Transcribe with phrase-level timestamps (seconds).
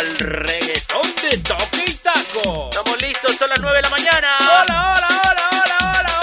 [0.00, 2.70] al reggaetón de toque y taco.
[2.70, 4.38] Estamos listos, son las 9 de la mañana.
[4.40, 6.14] Hola, hola, hola, hola, hola,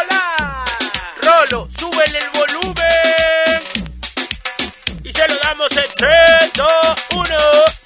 [0.00, 0.64] hola.
[1.22, 3.62] Rolo, súbele el volumen.
[5.04, 6.68] Y se lo damos en 3, 2,
[7.14, 7.36] 1.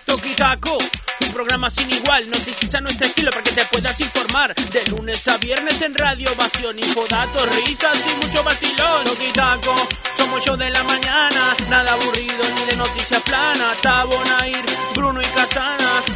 [0.07, 0.79] Toque y taco.
[1.21, 4.55] Un programa sin igual, noticias a nuestro estilo para que te puedas informar.
[4.55, 9.05] De lunes a viernes en radio, ovación, infodatos, risas y mucho vacilón.
[9.05, 9.75] Toque y taco,
[10.17, 13.77] somos yo de la mañana, nada aburrido ni de noticias planas.
[14.09, 14.28] Bruno y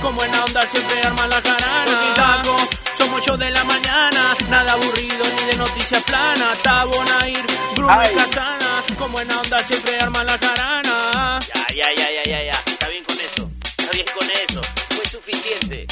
[0.03, 2.15] En la onda siempre arman la jarana.
[2.17, 2.57] Taco,
[2.99, 6.59] somos yo de la mañana, nada aburrido ni de noticias planas.
[6.59, 7.41] Tabo, Nair,
[7.77, 8.11] Bruno Ay.
[8.13, 11.39] y Casana, como en la onda siempre arman la jarana.
[11.49, 12.63] Ya, ya, ya, ya, ya, ya.
[12.67, 13.49] Está bien con eso.
[13.79, 14.61] Está bien con eso.
[14.89, 15.87] Fue suficiente.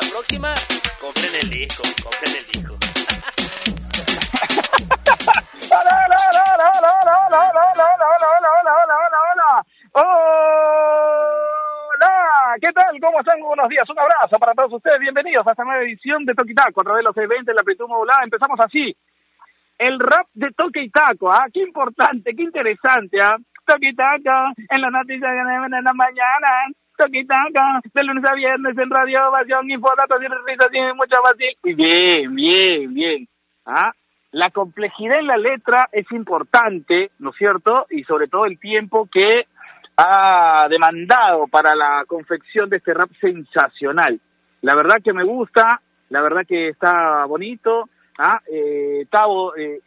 [0.00, 0.54] La próxima,
[1.00, 1.82] compren el disco.
[2.04, 2.78] Compren el disco.
[13.08, 13.40] ¿Cómo están?
[13.40, 15.00] Buenos días, un abrazo para todos ustedes.
[15.00, 17.54] Bienvenidos a esta nueva edición de Toque y Taco a través de los 620 en
[17.56, 18.20] la amplitud modulada.
[18.22, 18.94] Empezamos así.
[19.78, 21.46] El rap de Toque y Taco, ¿ah?
[21.50, 23.38] Qué importante, qué interesante, ¿ah?
[23.64, 26.68] Toque y Taco, en la noticia de la mañana.
[26.98, 31.18] Toque y Taco, de lunes a viernes en Radio Ovación, Infodatos y risas y mucha
[31.24, 31.56] vacil.
[31.64, 33.28] Y bien, bien, bien.
[33.64, 33.90] ¿Ah?
[34.32, 37.86] La complejidad en la letra es importante, ¿no es cierto?
[37.88, 39.46] Y sobre todo el tiempo que
[40.00, 44.20] ha demandado para la confección de este rap sensacional.
[44.62, 47.88] La verdad que me gusta, la verdad que está bonito.
[48.18, 48.40] ¿ah?
[48.46, 49.80] Eh, Tavo, eh,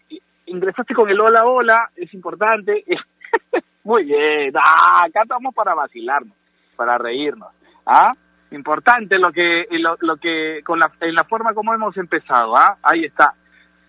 [0.48, 2.84] ingresaste con el hola hola, es importante.
[3.86, 6.36] Muy bien, ah, acá estamos para vacilarnos,
[6.76, 7.50] para reírnos.
[7.86, 8.14] ¿ah?
[8.52, 12.78] Importante lo que, lo, lo que, con la, en la forma como hemos empezado, ¿ah?
[12.84, 13.34] Ahí está.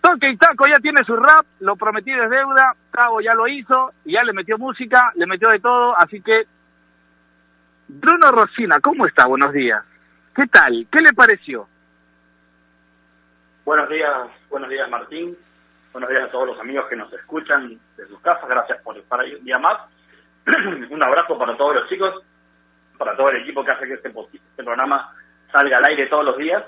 [0.03, 3.93] Toque y Taco ya tiene su rap, lo prometí de deuda, Tavo ya lo hizo,
[4.05, 6.45] ya le metió música, le metió de todo, así que...
[7.87, 9.27] Bruno Rosina, ¿cómo está?
[9.27, 9.85] Buenos días.
[10.35, 10.87] ¿Qué tal?
[10.91, 11.69] ¿Qué le pareció?
[13.65, 14.11] Buenos días,
[14.51, 15.37] buenos días Martín,
[15.93, 19.21] buenos días a todos los amigos que nos escuchan de sus casas, gracias por estar
[19.21, 19.79] ahí un día más.
[20.91, 22.25] un abrazo para todos los chicos,
[22.99, 25.15] para todo el equipo que hace que este, este programa
[25.53, 26.65] salga al aire todos los días.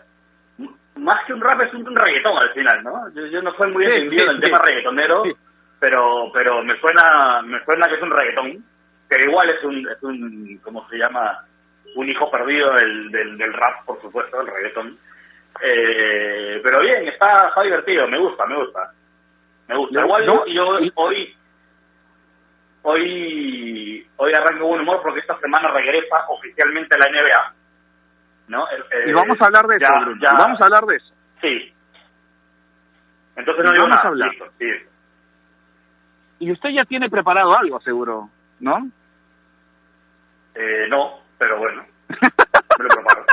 [0.97, 3.13] Más que un rap es un, reggaetón al final, ¿no?
[3.15, 4.43] Yo, yo no soy muy Sí, entendido sí, en el sí.
[4.43, 5.23] tema reggaetonero,
[5.81, 8.65] pero pero me suena me suena que es un reggaetón,
[9.11, 11.45] que igual es un, es un ¿cómo se llama?
[11.97, 14.99] Un hijo perdido del, del, del rap, por supuesto, del reggaetón.
[15.63, 18.93] Eh, pero bien, está, está divertido, me gusta, me gusta.
[19.69, 19.95] Me gusta.
[20.01, 21.37] No, Igual no, yo y- hoy
[22.83, 27.55] hoy hoy arranco buen humor porque esta semana regresa oficialmente a la NBA.
[28.49, 28.65] ¿No?
[28.69, 30.21] Eh, Y vamos a hablar de ya- eso, Bruno.
[30.23, 31.15] ya- Vamos a hablar de eso.
[31.41, 31.75] Sí.
[33.37, 34.29] Entonces no digo vamos a hablar.
[34.31, 34.67] listo, sí.
[36.41, 38.29] Y usted ya tiene preparado algo, seguro,
[38.61, 38.89] ¿no?
[40.55, 41.85] Eh, no, pero bueno,
[42.79, 43.25] me lo preparo.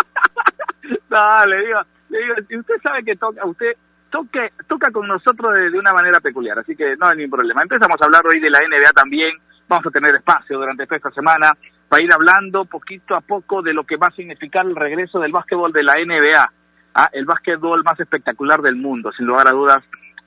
[1.09, 3.73] No, le digo, le digo, y usted sabe que toca, usted
[4.09, 7.61] toque, toca con nosotros de, de una manera peculiar, así que no hay ningún problema.
[7.61, 11.11] Empezamos a hablar hoy de la NBA también, vamos a tener espacio durante toda esta
[11.11, 11.51] semana
[11.91, 15.33] para ir hablando poquito a poco de lo que va a significar el regreso del
[15.33, 16.53] básquetbol de la NBA,
[16.95, 17.09] ¿ah?
[17.11, 19.79] el básquetbol más espectacular del mundo, sin lugar a dudas,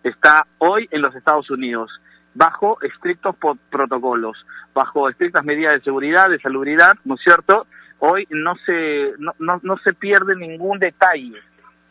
[0.03, 1.91] está hoy en los Estados Unidos,
[2.34, 3.36] bajo estrictos
[3.70, 4.36] protocolos,
[4.74, 7.66] bajo estrictas medidas de seguridad, de salubridad, ¿no es cierto?
[7.98, 11.41] Hoy no se, no, no, no se pierde ningún detalle.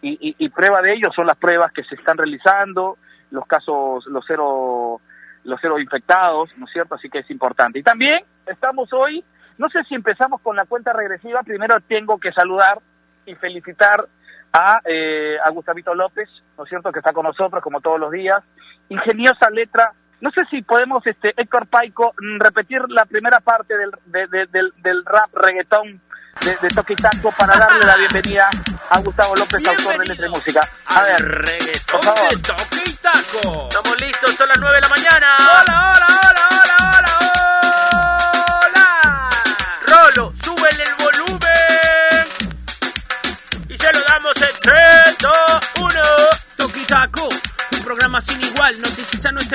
[0.04, 3.00] Y, y, y prueba de ello son las pruebas que se están realizando,
[3.32, 5.02] los casos, los cero,
[5.46, 6.94] los cero infectados, ¿no es cierto?
[6.94, 7.80] Así que es importante.
[7.80, 9.24] Y también estamos hoy,
[9.58, 12.80] no sé si empezamos con la cuenta regresiva, primero tengo que saludar
[13.26, 14.06] y felicitar
[14.52, 18.12] a, eh, a Gustavito López, ¿no es cierto?, que está con nosotros como todos los
[18.12, 18.44] días.
[18.90, 19.94] Ingeniosa letra.
[20.22, 24.46] No sé si podemos, este Héctor Paico, mm, repetir la primera parte del, de- de-
[24.48, 26.02] del, del rap reggaetón
[26.46, 28.50] de, de Toque y Taco para darle la bienvenida
[28.90, 30.62] a Gustavo López, autor de letra y música.
[30.88, 32.30] A ver, reggaetón por favor.
[32.30, 33.68] de toque y taco.
[33.70, 35.38] Estamos listos, son las 9 de la mañana.
[35.40, 36.53] Hola, hola, hola, hola,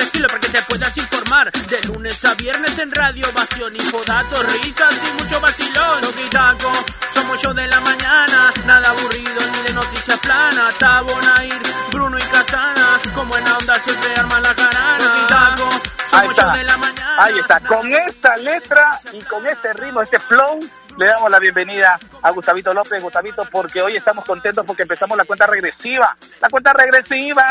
[0.01, 1.51] estilo para que te puedas informar.
[1.51, 6.01] De lunes a viernes en radio, ovación, infodatos, risas y mucho vacilón.
[6.01, 6.71] Toque y taco,
[7.13, 10.73] somos yo de la mañana, nada aburrido ni de noticias planas.
[10.79, 11.61] Tabo, Nair,
[11.91, 14.97] Bruno y Casana, como en onda siempre arman la jarana.
[14.97, 15.69] Toque y taco,
[16.11, 17.23] Ahí somos yo de la mañana.
[17.23, 17.59] Ahí está.
[17.59, 20.59] Con esta letra y con este ritmo, este flow,
[20.97, 23.01] le damos la bienvenida a Gustavito López.
[23.01, 26.15] Gustavito, porque hoy estamos contentos porque empezamos la cuenta regresiva.
[26.41, 27.45] La cuenta regresiva.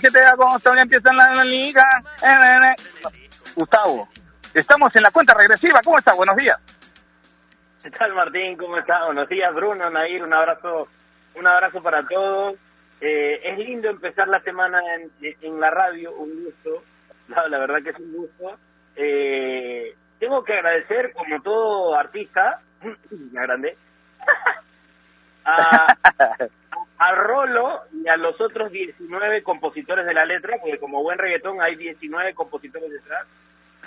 [0.00, 1.84] Que te da agosto, ya empieza la, liga.
[2.22, 3.18] Eh, eh, eh.
[3.54, 4.08] Gustavo,
[4.52, 5.80] estamos en la cuenta regresiva.
[5.84, 6.14] ¿Cómo está?
[6.14, 6.58] Buenos días.
[7.82, 8.56] ¿Qué tal Martín?
[8.56, 9.04] ¿Cómo estás?
[9.06, 10.88] Buenos días Bruno, Nair, un abrazo,
[11.34, 12.56] un abrazo para todos.
[13.00, 14.80] Es lindo empezar la semana
[15.20, 16.82] en, la radio, un gusto,
[17.28, 18.58] la, verdad que es un gusto.
[18.96, 22.60] Eh, tengo que agradecer, como todo artista,
[23.32, 23.76] me agrandé,
[25.44, 25.86] a,
[26.98, 31.60] a Rolo y a los otros 19 compositores de la letra, porque como buen reggaetón
[31.60, 33.26] hay 19 compositores detrás.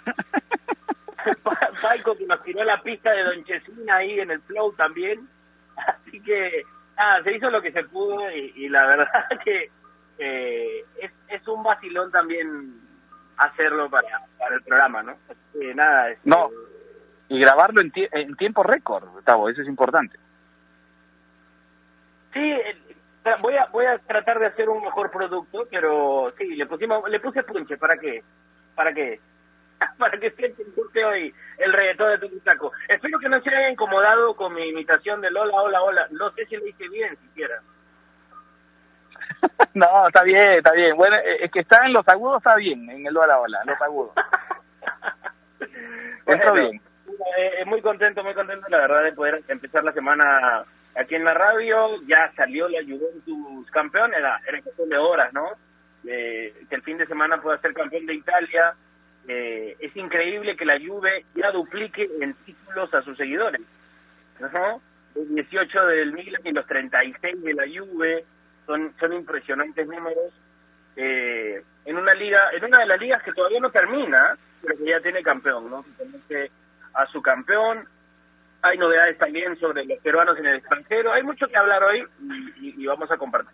[1.81, 5.27] Paico que nos tiró la pista de Don Chesina ahí en el flow también.
[5.75, 6.63] Así que,
[6.95, 9.71] nada, se hizo lo que se pudo y, la verdad que
[10.17, 12.81] eh, es, es un vacilón también
[13.38, 15.17] hacerlo para, para el programa, ¿no?
[15.75, 16.50] nada, este, no,
[17.29, 20.18] y grabarlo en, en tiempo récord, Gustavo, eso es importante.
[22.33, 22.53] Sí,
[23.41, 27.19] voy a voy a tratar de hacer un mejor producto, pero sí, le pusimos le
[27.19, 28.24] puse punche, ¿para qué?
[28.75, 29.19] ¿Para qué?
[29.97, 32.71] para que se guste hoy el reggaetón de Tucutaco.
[32.88, 36.07] Espero que no se haya incomodado con mi imitación de Lola, hola, hola.
[36.12, 37.62] No sé si lo hice bien siquiera.
[39.74, 40.95] no, está bien, está bien.
[40.95, 43.81] Bueno, eh, es que está en los agudos, está bien, en el hola, hola, los
[43.81, 44.13] agudos.
[46.25, 46.81] está bien.
[47.37, 50.65] Eh, muy contento, muy contento, la verdad, de poder empezar la semana
[50.95, 52.01] aquí en la radio.
[52.07, 55.51] Ya salió la Juventus campeón, era, era cuestión de horas, ¿no?
[56.03, 58.73] que el fin de semana pueda ser campeón de Italia
[59.27, 63.61] eh, es increíble que la Juve ya duplique en títulos a sus seguidores.
[64.39, 64.81] ¿no?
[65.15, 68.23] Los 18 del Milan y los 36 de la Juve
[68.65, 70.33] son, son impresionantes números.
[70.95, 74.85] Eh, en una liga, en una de las ligas que todavía no termina, pero que
[74.85, 75.85] ya tiene campeón, ¿no?
[75.97, 76.49] Conoce
[76.97, 77.88] a su campeón.
[78.61, 81.13] Hay novedades también sobre los peruanos en el extranjero.
[81.13, 82.03] Hay mucho que hablar hoy
[82.59, 83.53] y, vamos a compartir.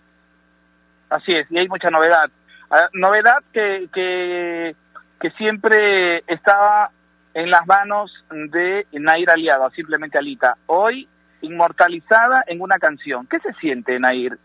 [1.10, 2.30] Así es, y hay mucha novedad.
[2.72, 4.76] Ah, novedad que, que
[5.24, 6.92] que siempre estaba
[7.34, 10.58] en las manos de Nair Aliado, simplemente Alita.
[10.66, 11.08] Hoy
[11.40, 13.26] inmortalizada en una canción.
[13.28, 14.38] ¿Qué se siente, Nair?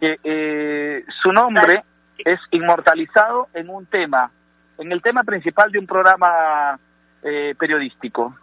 [0.00, 1.84] Que eh, su nombre
[2.16, 4.30] es inmortalizado en un tema,
[4.78, 6.80] en el tema principal de un programa
[7.26, 8.36] eh, periodístico.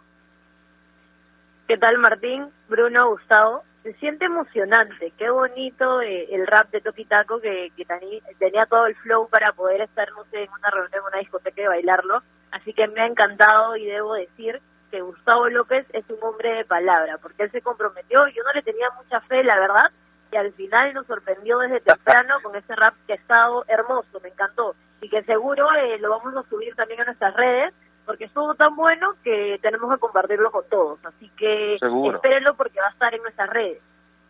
[1.66, 2.48] ¿Qué tal, Martín?
[2.68, 3.62] Bruno, Gustavo.
[3.82, 7.70] Se siente emocionante, qué bonito eh, el rap de Toki Taco que,
[8.38, 11.66] tenía todo el flow para poder estar, no en una reunión, en una discoteca y
[11.66, 16.54] bailarlo, así que me ha encantado y debo decir que Gustavo López es un hombre
[16.54, 19.90] de palabra, porque él se comprometió, yo no le tenía mucha fe, la verdad,
[20.32, 24.30] y al final nos sorprendió desde temprano con ese rap que ha estado hermoso, me
[24.30, 28.54] encantó, y que seguro eh, lo vamos a subir también a nuestras redes, porque estuvo
[28.54, 30.98] tan bueno que tenemos que compartirlo con todos.
[31.04, 33.80] Así que espérenlo porque va a estar en nuestras redes.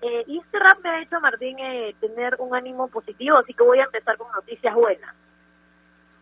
[0.02, 3.64] Eh, y este rap me ha hecho, Martín, eh, tener un ánimo positivo, así que
[3.64, 5.14] voy a empezar con noticias buenas.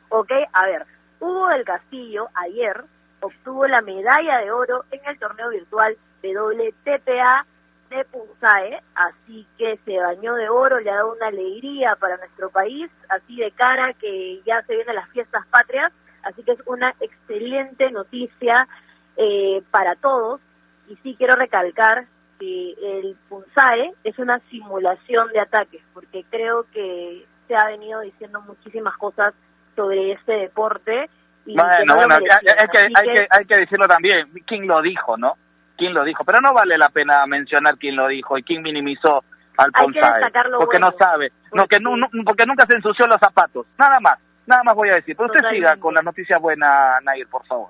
[0.09, 0.87] Ok, a ver,
[1.19, 2.85] Hugo del Castillo ayer
[3.21, 7.47] obtuvo la medalla de oro en el torneo virtual WTPA
[7.91, 12.51] de Punzae, así que se bañó de oro, le ha dado una alegría para nuestro
[12.51, 16.95] país, así de cara que ya se vienen las fiestas patrias Así que es una
[17.01, 18.69] excelente noticia
[19.17, 20.41] eh, para todos.
[20.89, 22.07] Y sí quiero recalcar
[22.39, 28.41] que el PUNSAE es una simulación de ataques, porque creo que se ha venido diciendo
[28.43, 29.35] muchísimas cosas
[29.77, 31.09] sobre este deporte.
[31.47, 35.35] Y bueno, bueno, hay, que, hay, que, hay que decirlo también, quién lo dijo, ¿no?
[35.77, 36.25] ¿Quién lo dijo?
[36.25, 39.25] Pero no vale la pena mencionar quién lo dijo y quién minimizó
[39.57, 41.91] al PUNSAE, porque no sabe, no, que no,
[42.25, 44.19] porque nunca se ensució los zapatos, nada más.
[44.47, 45.17] Nada más voy a decir.
[45.17, 47.69] Pero usted siga con las noticias buenas, Nair, por favor.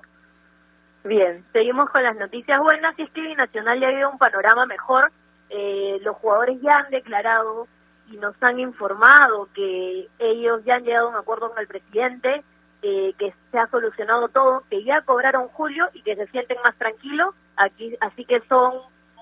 [1.03, 2.97] Bien, seguimos con las noticias buenas.
[2.97, 5.11] Y es que Nacional ya ha habido un panorama mejor.
[5.49, 7.67] Eh, los jugadores ya han declarado
[8.09, 12.43] y nos han informado que ellos ya han llegado a un acuerdo con el presidente,
[12.81, 16.75] eh, que se ha solucionado todo, que ya cobraron julio y que se sienten más
[16.77, 17.35] tranquilos.
[17.55, 18.73] Aquí, así que son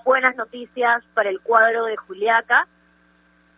[0.04, 2.66] buenas noticias para el cuadro de Juliaca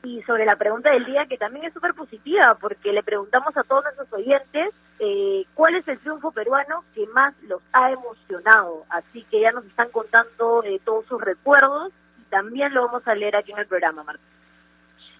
[0.04, 3.62] y sobre la pregunta del día, que también es súper positiva, porque le preguntamos a
[3.62, 8.84] todos nuestros oyentes eh, cuál es el triunfo peruano que más los ha emocionado.
[8.90, 13.14] Así que ya nos están contando eh, todos sus recuerdos y también lo vamos a
[13.14, 14.26] leer aquí en el programa, Martín.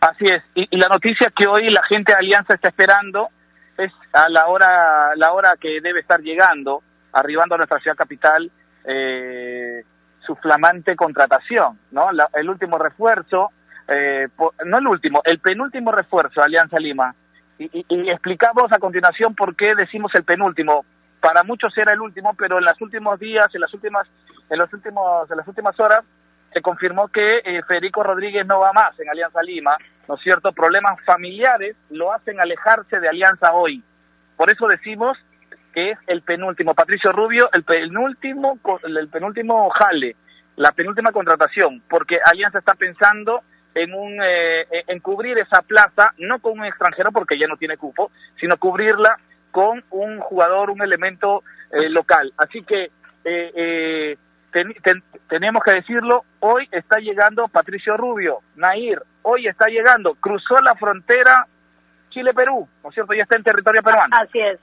[0.00, 3.30] Así es, y, la noticia que hoy la gente de Alianza está esperando
[3.78, 8.50] es a la hora, la hora que debe estar llegando, arribando a nuestra ciudad capital,
[8.84, 9.82] eh,
[10.26, 12.08] su flamante contratación, ¿no?
[12.34, 13.50] el último refuerzo
[13.88, 14.28] eh,
[14.64, 17.14] no el último, el penúltimo refuerzo de Alianza Lima.
[17.58, 20.84] Y, explicamos a continuación por qué decimos el penúltimo.
[21.20, 24.06] Para muchos era el último, pero en los últimos días, en las últimas,
[24.50, 26.04] en los últimos, en las últimas horas,
[26.52, 29.76] se confirmó que eh, Federico Rodríguez no va más en Alianza Lima,
[30.08, 30.52] ¿no es cierto?
[30.52, 33.82] Problemas familiares lo hacen alejarse de Alianza hoy.
[34.36, 35.16] Por eso decimos
[35.72, 36.74] que es el penúltimo.
[36.74, 40.16] Patricio Rubio, el penúltimo, el penúltimo jale
[40.56, 43.42] la penúltima contratación, porque Alianza está pensando
[43.74, 47.76] en un eh, en cubrir esa plaza no con un extranjero porque ya no tiene
[47.76, 49.18] cupo, sino cubrirla
[49.50, 52.32] con un jugador, un elemento eh, local.
[52.36, 52.90] Así que
[53.24, 54.16] eh,
[55.28, 61.46] tenemos que decirlo, hoy está llegando Patricio Rubio, Nair, hoy está llegando, cruzó la frontera
[62.10, 63.12] Chile-Perú, ¿no es cierto?
[63.12, 64.16] Ya está en territorio peruano.
[64.16, 64.60] Así es.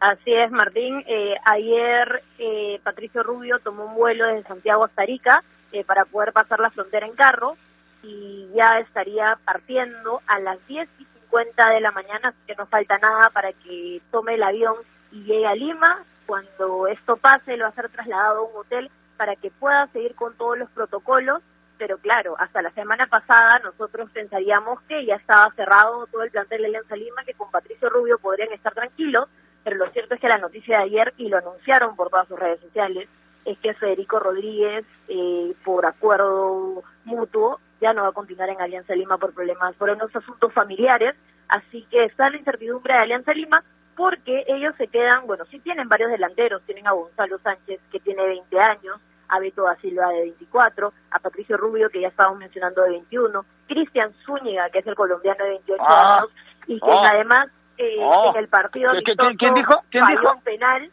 [0.00, 1.02] Así es, Martín.
[1.06, 6.32] Eh, ayer eh, Patricio Rubio tomó un vuelo desde Santiago hasta Arica eh, para poder
[6.32, 7.56] pasar la frontera en carro
[8.04, 12.66] y ya estaría partiendo a las 10 y 50 de la mañana, así que no
[12.66, 14.76] falta nada para que tome el avión
[15.10, 16.04] y llegue a Lima.
[16.26, 20.14] Cuando esto pase, lo va a ser trasladado a un hotel para que pueda seguir
[20.14, 21.42] con todos los protocolos
[21.78, 26.62] pero claro, hasta la semana pasada nosotros pensaríamos que ya estaba cerrado todo el plantel
[26.62, 29.28] de Alianza Lima, que con Patricio Rubio podrían estar tranquilos,
[29.62, 32.38] pero lo cierto es que la noticia de ayer, y lo anunciaron por todas sus
[32.38, 33.08] redes sociales,
[33.44, 38.94] es que Federico Rodríguez, eh, por acuerdo mutuo, ya no va a continuar en Alianza
[38.94, 41.14] Lima por problemas, por unos asuntos familiares,
[41.48, 43.62] así que está la incertidumbre de Alianza Lima,
[43.94, 48.26] porque ellos se quedan, bueno, sí tienen varios delanteros, tienen a Gonzalo Sánchez, que tiene
[48.26, 48.98] 20 años,
[49.28, 53.44] a Beto da Silva de 24, a Patricio Rubio, que ya estábamos mencionando de 21,
[53.68, 56.16] Cristian Zúñiga, que es el colombiano de 28 ah.
[56.16, 56.30] años,
[56.66, 57.10] y que ah.
[57.12, 58.30] además eh, ah.
[58.30, 58.92] en el partido
[59.38, 59.74] ¿Quién, dijo?
[59.90, 60.40] ¿Quién dijo?
[60.42, 60.90] penal,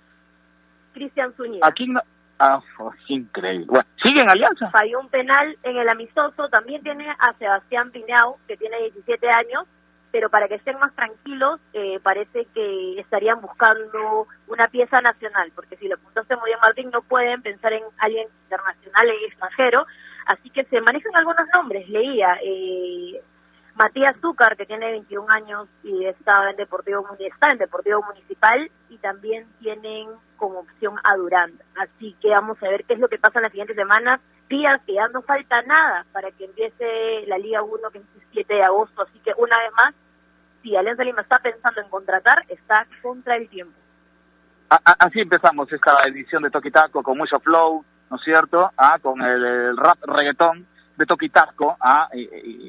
[0.93, 1.65] Cristian Zúñiga.
[1.65, 2.01] Aquí no...
[2.43, 2.59] Ah,
[3.07, 3.67] increíble.
[3.67, 4.71] Bueno, ¿sigue en Alianza?
[4.71, 6.49] Falló un penal en el amistoso.
[6.49, 9.67] También tiene a Sebastián Pineau, que tiene 17 años,
[10.11, 15.77] pero para que estén más tranquilos, eh, parece que estarían buscando una pieza nacional, porque
[15.77, 19.85] si lo apuntaste muy bien, Martín, no pueden pensar en alguien internacional y extranjero,
[20.25, 23.21] así que se manejan algunos nombres, leía, eh,
[23.75, 28.97] Matías Zúcar, que tiene 21 años y está en Deportivo está en Deportivo Municipal y
[28.97, 31.53] también tienen como opción a Durán.
[31.75, 34.19] Así que vamos a ver qué es lo que pasa en las siguientes semanas.
[34.49, 38.27] Días que ya no falta nada para que empiece la Liga 1 que es el
[38.33, 39.03] 7 de agosto.
[39.03, 39.95] Así que una vez más,
[40.61, 43.77] si Alianza Lima está pensando en contratar, está contra el tiempo.
[44.69, 48.71] Así empezamos esta edición de Toquitaco con mucho flow, ¿no es cierto?
[48.77, 50.65] Ah, con el rap reggaetón
[51.01, 52.07] de Toquitasco, ¿ah?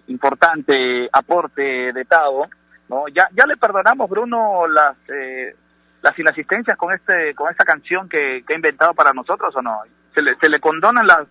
[0.09, 2.49] importante aporte de Tavo,
[2.89, 3.09] ¿no?
[3.09, 5.55] Ya, ya le perdonamos, Bruno, las eh,
[6.03, 9.83] las inasistencias con este con esta canción que, que, ha inventado para nosotros o no?
[10.15, 11.27] ¿Se le, se le condonan las,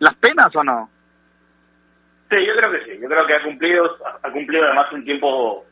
[0.00, 0.90] las penas o no?
[2.28, 2.98] Sí, yo creo que sí.
[3.00, 5.64] Yo creo que ha cumplido, ha cumplido además un tiempo,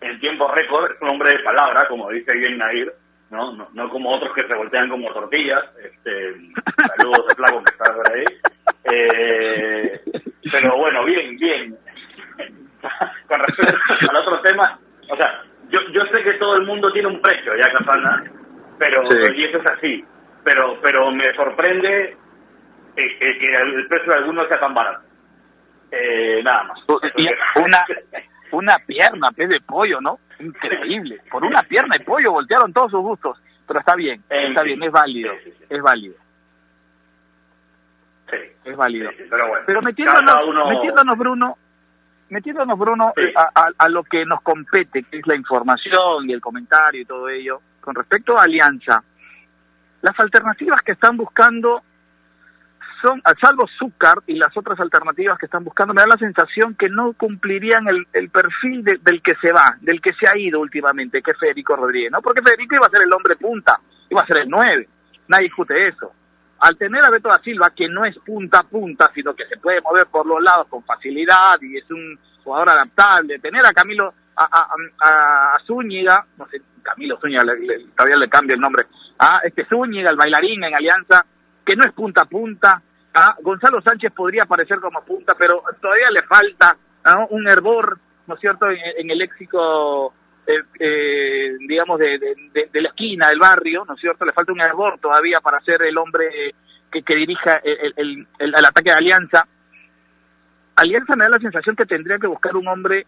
[0.00, 2.94] en tiempo récord, es un hombre de palabra, como dice bien Nair,
[3.30, 3.52] ¿no?
[3.52, 5.64] No, no como otros que se voltean como tortillas.
[5.82, 6.34] Este,
[6.98, 8.24] saludos a Flaco que está por ahí.
[8.92, 10.00] Eh,
[10.50, 11.76] pero bueno, bien, bien.
[13.26, 13.76] Con respecto
[14.10, 14.78] al otro tema,
[15.10, 18.24] o sea, yo, yo sé que todo el mundo tiene un precio, ya Casana,
[18.78, 19.02] pero
[19.34, 20.04] y eso es así.
[20.44, 22.16] Pero pero me sorprende
[22.94, 25.00] que, que el precio de algunos sea tan barato.
[25.90, 26.78] Eh, nada más.
[27.56, 27.84] una,
[28.52, 30.18] una pierna, pez de pollo, ¿no?
[30.38, 31.20] Increíble.
[31.30, 33.38] Por una pierna de pollo voltearon todos sus gustos.
[33.66, 35.32] Pero está bien, está bien, es válido,
[35.68, 36.14] es válido.
[38.30, 38.36] Sí.
[38.64, 39.10] Es válido.
[39.30, 40.34] pero bueno, pero metiéndonos,
[40.68, 41.58] metiéndonos Bruno,
[42.30, 47.02] metiéndonos Bruno a, a, lo que nos compete, que es la información y el comentario
[47.02, 49.02] y todo ello, con respecto a Alianza,
[50.02, 51.82] las alternativas que están buscando
[53.00, 56.74] son, a salvo Zúcar y las otras alternativas que están buscando, me da la sensación
[56.74, 60.60] que no cumplirían el, el perfil del que se va, del que se ha ido
[60.60, 62.20] últimamente, que es Federico Rodríguez, ¿no?
[62.22, 63.78] Porque Federico iba a ser el hombre punta,
[64.10, 64.88] iba a ser el nueve,
[65.28, 66.12] nadie discute eso
[66.60, 69.58] al tener a Beto da Silva, que no es punta a punta, sino que se
[69.58, 74.12] puede mover por los lados con facilidad y es un jugador adaptable, tener a Camilo,
[74.36, 77.42] a, a, Zúñiga, no sé, Camilo Zúñiga,
[77.96, 78.86] todavía le cambio el nombre,
[79.18, 81.24] a este Zúñiga, el bailarín en Alianza,
[81.64, 82.82] que no es punta a punta,
[83.14, 86.76] a Gonzalo Sánchez podría aparecer como punta, pero todavía le falta
[87.30, 90.12] un hervor, ¿no es cierto?, en el léxico
[90.46, 94.24] eh, eh, digamos, de, de, la esquina del barrio, ¿no es cierto?
[94.24, 96.54] Le falta un hervor todavía para ser el hombre
[96.90, 99.46] que, que dirija el, el, el, ataque de Alianza.
[100.76, 103.06] Alianza me da la sensación que tendría que buscar un hombre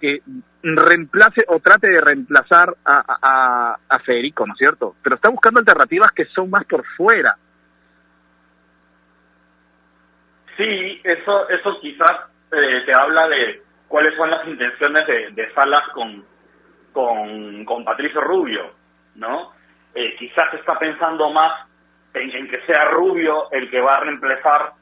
[0.00, 0.20] que
[0.62, 4.96] reemplace o trate de reemplazar a, a, a Federico, ¿no es cierto?
[5.02, 7.36] Pero está buscando alternativas que son más por fuera.
[10.56, 12.12] Sí, eso, eso quizás
[12.52, 16.24] eh, te habla de cuáles son las intenciones de, de Salas con,
[16.92, 18.72] con, con Patricio Rubio,
[19.16, 19.52] ¿no?
[19.94, 21.66] Eh, quizás está pensando más
[22.14, 24.72] en, que sea Rubio el que va a reemplazar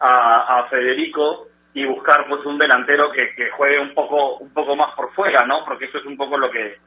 [0.00, 5.12] a, Federico y buscar pues un delantero que, juegue un poco un poco más por
[5.14, 5.64] fuera, ¿no?
[5.64, 6.78] Porque eso es un poco lo que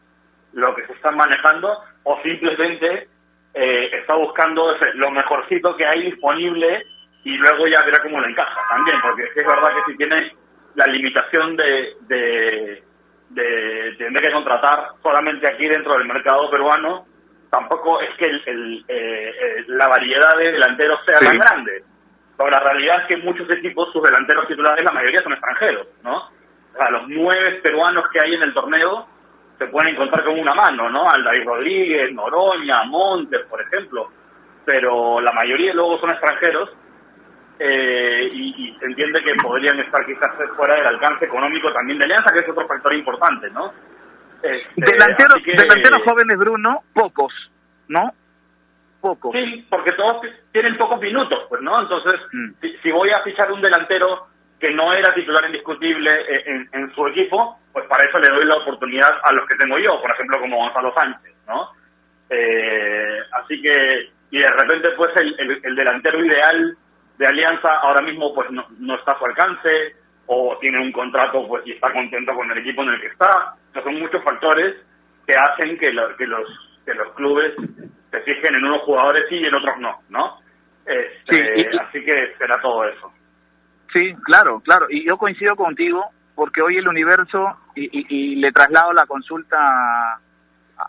[0.54, 3.08] lo que se está manejando o simplemente
[3.54, 6.86] eh, está buscando lo mejorcito que hay disponible
[7.24, 10.32] y luego ya verá cómo lo encaja también, porque es verdad que si tiene
[10.76, 12.84] la limitación de, de,
[13.30, 17.06] de tener que contratar solamente aquí dentro del mercado peruano,
[17.50, 21.84] tampoco es que el, eh, la variedad de delanteros sea tan grande.
[22.38, 26.18] Pero la realidad es que muchos equipos, sus delanteros titulares, la mayoría son extranjeros, ¿no?
[26.18, 29.08] O sea, los nueve peruanos que hay en el torneo
[29.58, 31.10] se pueden encontrar con una mano, ¿no?
[31.10, 34.12] Aldair Rodríguez, Noroña, Montes, por ejemplo.
[34.66, 36.70] Pero la mayoría luego son extranjeros
[37.60, 42.32] eh, y, se entiende que podrían estar quizás fuera del alcance económico también de Alianza,
[42.32, 43.74] que es otro factor importante, ¿no?
[44.44, 47.34] Este, delanteros, delanteros jóvenes, Bruno, pocos,
[47.88, 48.12] ¿no?
[49.02, 49.32] Pocos.
[49.34, 50.22] Sí, porque todos
[50.52, 51.82] tienen pocos minutos, pues, ¿no?
[51.82, 52.50] Entonces, mm.
[52.84, 54.28] si, voy a fichar un delantero
[54.60, 56.12] que no era titular indiscutible
[56.46, 59.78] en, en, su equipo, pues para eso le doy la oportunidad a los que tengo
[59.80, 61.72] yo, por ejemplo, como Gonzalo Sánchez, ¿no?
[62.30, 66.78] Eh, así que, y de repente, pues, el, el delantero ideal
[67.18, 69.96] de Alianza ahora mismo pues no, no está a su alcance
[70.28, 73.56] o tiene un contrato pues y está contento con el equipo en el que está.
[73.84, 74.76] son muchos factores
[75.26, 77.54] que hacen que, que los que los clubes
[78.12, 80.40] se fijen en unos jugadores sí y en otros no, ¿no?
[80.86, 83.12] Este, así que será todo eso.
[83.94, 84.88] Sí, claro, claro.
[84.90, 89.58] Y yo coincido contigo porque hoy el universo, y, y le traslado la consulta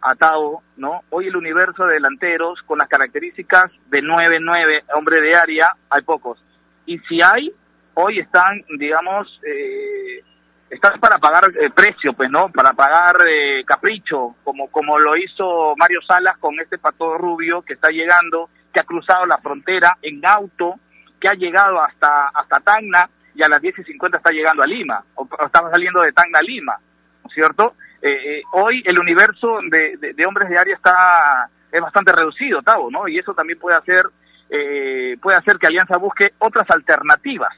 [0.03, 1.03] atado, ¿no?
[1.11, 6.43] Hoy el universo de delanteros con las características de 9-9, hombre de área, hay pocos.
[6.87, 7.53] Y si hay,
[7.95, 10.23] hoy están, digamos, eh,
[10.71, 12.51] están para pagar eh, precio, pues, ¿no?
[12.51, 17.75] Para pagar eh, capricho, como, como lo hizo Mario Salas con este pato rubio que
[17.75, 20.75] está llegando, que ha cruzado la frontera en auto,
[21.21, 24.67] que ha llegado hasta, hasta Tacna y a las 10 y 50 está llegando a
[24.67, 26.79] Lima, o, o estaba saliendo de Tacna a Lima,
[27.23, 27.75] ¿no es cierto?
[28.01, 33.09] Eh, eh, hoy el universo de, hombres de área está es bastante reducido, Tavo, ¿no?
[33.09, 34.07] Y eso también puede hacer
[34.51, 37.55] eh, puede hacer que Alianza busque otras alternativas.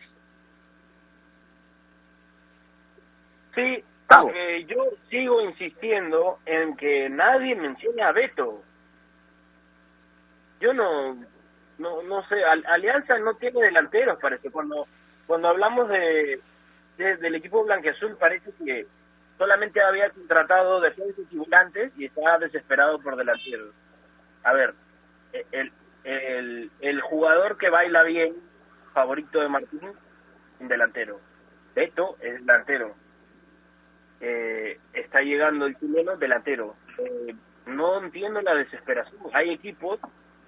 [3.55, 3.85] Sí,
[4.67, 8.63] yo sigo insistiendo en que nadie mencione a Beto.
[10.61, 11.15] Yo no,
[11.79, 14.51] no, no sé, Alianza no tiene delanteros, parece.
[14.51, 14.87] Cuando
[15.27, 16.41] cuando hablamos de,
[16.99, 18.87] de del equipo blanqueazul parece que
[19.41, 23.75] solamente había contratado defensas y volantes y estaba desesperado por delanteros.
[24.45, 24.75] A ver,
[25.33, 25.73] el,
[26.05, 28.37] el, el jugador que baila bien,
[28.93, 29.93] favorito de Martín,
[30.59, 31.21] un delantero.
[31.75, 32.95] Beto es delantero.
[34.21, 36.77] Eh, está llegando el chileno delantero.
[36.99, 39.23] Eh, no entiendo la desesperación.
[39.33, 40.01] Hay equipos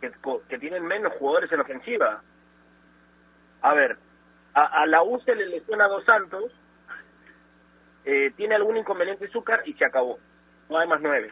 [0.02, 0.12] que,
[0.50, 2.22] que tienen menos jugadores en ofensiva.
[3.62, 3.96] A ver,
[4.52, 6.52] a, a la U se le lesiona a Dos Santos
[8.04, 10.18] eh, tiene algún inconveniente azúcar y se acabó.
[10.68, 11.30] No hay más nueve.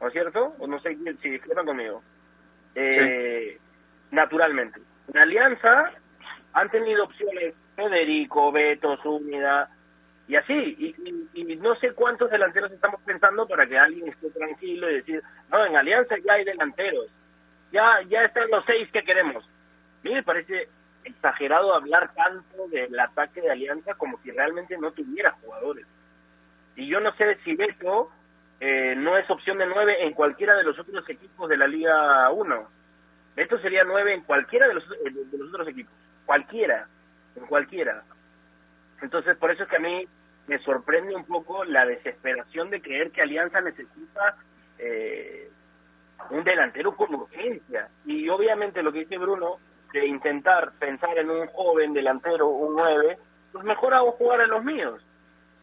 [0.00, 0.54] ¿No es cierto?
[0.58, 2.02] O no sé si discrepan conmigo.
[2.74, 3.58] Eh,
[4.10, 4.80] Naturalmente.
[5.12, 5.92] En Alianza
[6.52, 9.68] han tenido opciones Federico, Beto, Zúñiga
[10.26, 10.96] y así.
[11.34, 15.64] Y, no sé cuántos delanteros estamos pensando para que alguien esté tranquilo y decir, no,
[15.64, 17.06] en Alianza ya hay delanteros.
[17.72, 19.48] Ya, ya están los seis que queremos.
[20.02, 20.68] Me parece
[21.04, 25.86] exagerado hablar tanto del ataque de Alianza como si realmente no tuviera jugadores.
[26.76, 28.10] Y yo no sé si Beto
[28.60, 32.30] eh, no es opción de nueve en cualquiera de los otros equipos de la Liga
[32.30, 32.68] 1.
[33.36, 35.94] Beto sería nueve en cualquiera de los, eh, de los otros equipos.
[36.26, 36.86] Cualquiera.
[37.36, 38.02] En cualquiera.
[39.02, 40.06] Entonces, por eso es que a mí
[40.46, 44.36] me sorprende un poco la desesperación de creer que Alianza necesita
[44.78, 45.50] eh,
[46.30, 47.88] un delantero con urgencia.
[48.04, 49.58] Y obviamente lo que dice Bruno,
[49.92, 53.18] de intentar pensar en un joven delantero, un 9,
[53.52, 55.02] pues mejor hago jugar a los míos,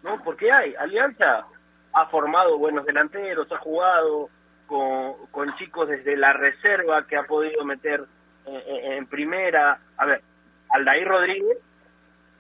[0.04, 0.22] ¿no?
[0.24, 1.46] Porque hay, Alianza
[1.94, 4.30] ha formado buenos delanteros, ha jugado
[4.68, 8.06] con, con chicos desde la reserva que ha podido meter
[8.46, 9.80] en, primera.
[9.98, 10.22] A ver,
[10.70, 11.58] Aldair Rodríguez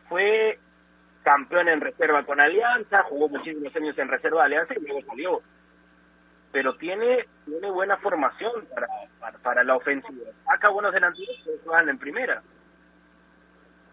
[0.09, 0.59] fue
[1.23, 5.41] campeón en reserva con Alianza, jugó muchísimos años en reserva de Alianza y luego salió
[6.51, 10.31] pero tiene tiene buena formación para, para, la ofensiva.
[10.45, 12.41] Saca buenos delanteros que juegan en primera.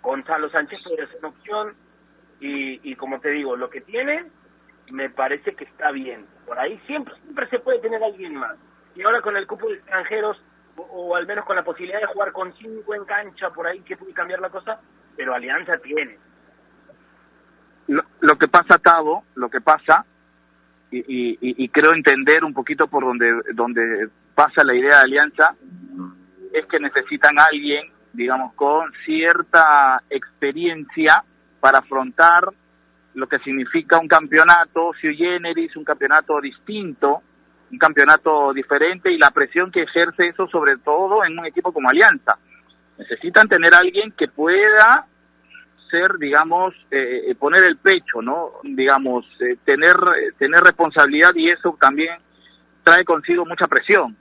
[0.03, 1.75] Gonzalo Sánchez puede ser una opción
[2.41, 4.31] y, y como te digo, lo que tiene
[4.91, 6.27] me parece que está bien.
[6.47, 8.57] Por ahí siempre siempre se puede tener alguien más.
[8.95, 10.41] Y ahora con el cupo de extranjeros,
[10.77, 13.97] o, al menos con la posibilidad de jugar con cinco en cancha, por ahí que
[13.97, 14.81] puede cambiar la cosa,
[15.17, 16.19] pero Alianza tiene.
[17.89, 20.07] Lo, lo que pasa, Tavo, lo que pasa
[20.97, 25.55] y, creo entender un poquito por donde, donde pasa la idea de alianza,
[26.53, 31.25] es que necesitan a alguien, digamos, con cierta experiencia
[31.61, 32.45] para afrontar
[33.15, 37.23] lo que significa un campeonato sui generis, un campeonato distinto,
[37.71, 41.89] un campeonato diferente y la presión que ejerce eso sobre todo en un equipo como
[41.89, 42.39] Alianza.
[42.99, 45.07] Necesitan tener alguien que pueda
[45.91, 48.53] ser, digamos, eh, eh, poner el pecho, ¿no?
[48.63, 49.95] Digamos, eh, tener,
[50.39, 52.17] tener responsabilidad y eso también
[52.83, 54.17] trae consigo mucha presión.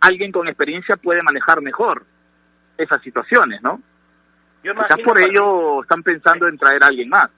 [0.00, 2.04] Alguien con experiencia puede manejar mejor
[2.76, 3.80] esas situaciones, ¿no?
[4.62, 7.30] Quizás por ello están pensando en traer a alguien más.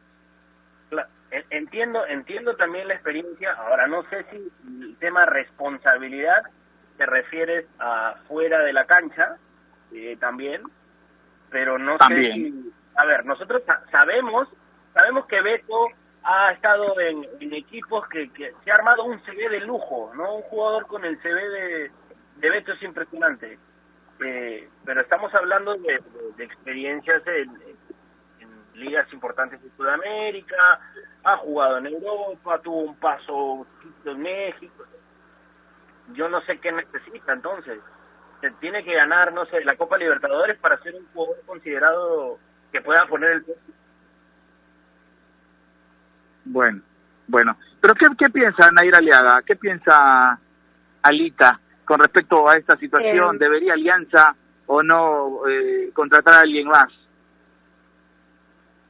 [1.50, 3.52] Entiendo, entiendo también la experiencia.
[3.54, 4.36] Ahora no sé si
[4.82, 6.44] el tema responsabilidad
[6.96, 9.36] te refieres a fuera de la cancha
[9.92, 10.62] eh, también,
[11.50, 14.48] pero no sé si, a ver, nosotros sabemos,
[14.94, 15.88] sabemos que Beto
[16.22, 18.30] ha estado en, equipos que,
[18.64, 20.37] se ha armado un CV de lujo, ¿no?
[20.37, 21.90] Un jugador con el CV de,
[22.37, 23.59] de Beto es impresionante.
[24.24, 26.00] Eh, pero estamos hablando de,
[26.38, 27.76] experiencias en,
[28.74, 30.80] ligas importantes de Sudamérica,
[31.24, 33.66] ha jugado en Europa, tuvo un paso
[34.04, 34.85] en México.
[36.12, 37.80] Yo no sé qué necesita entonces.
[38.42, 42.38] Se tiene que ganar, no sé, la Copa Libertadores para ser un jugador considerado
[42.76, 43.44] que pueda poner el
[46.44, 46.82] Bueno,
[47.26, 47.56] bueno.
[47.80, 49.42] ¿Pero qué, qué piensa Nair Aliaga?
[49.42, 50.38] ¿Qué piensa
[51.02, 53.38] Alita con respecto a esta situación?
[53.38, 54.34] ¿Debería Alianza
[54.66, 56.88] o no eh, contratar a alguien más?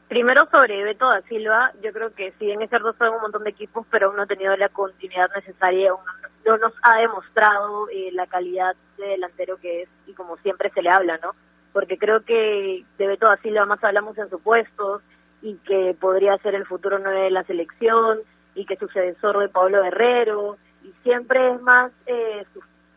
[0.09, 3.43] Primero sobre Beto da Silva, yo creo que si bien es cierto son un montón
[3.43, 6.01] de equipos, pero aún no ha tenido la continuidad necesaria, aún
[6.45, 10.83] no nos ha demostrado eh, la calidad de delantero que es y como siempre se
[10.83, 11.35] le habla, ¿no?
[11.77, 15.03] Porque creo que de Beto da Silva más hablamos en supuestos
[15.43, 18.21] y que podría ser el futuro nueve de la selección
[18.55, 22.47] y que sucesor de Pablo Guerrero y siempre es más eh,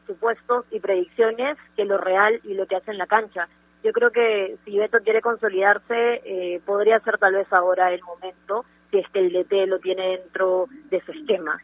[0.08, 3.50] supuestos y predicciones que lo real y lo que hace en la cancha
[3.84, 8.65] yo creo que si Beto quiere consolidarse, eh, podría ser tal vez ahora el momento,
[8.92, 11.62] si es que el DT lo tiene dentro de su esquema.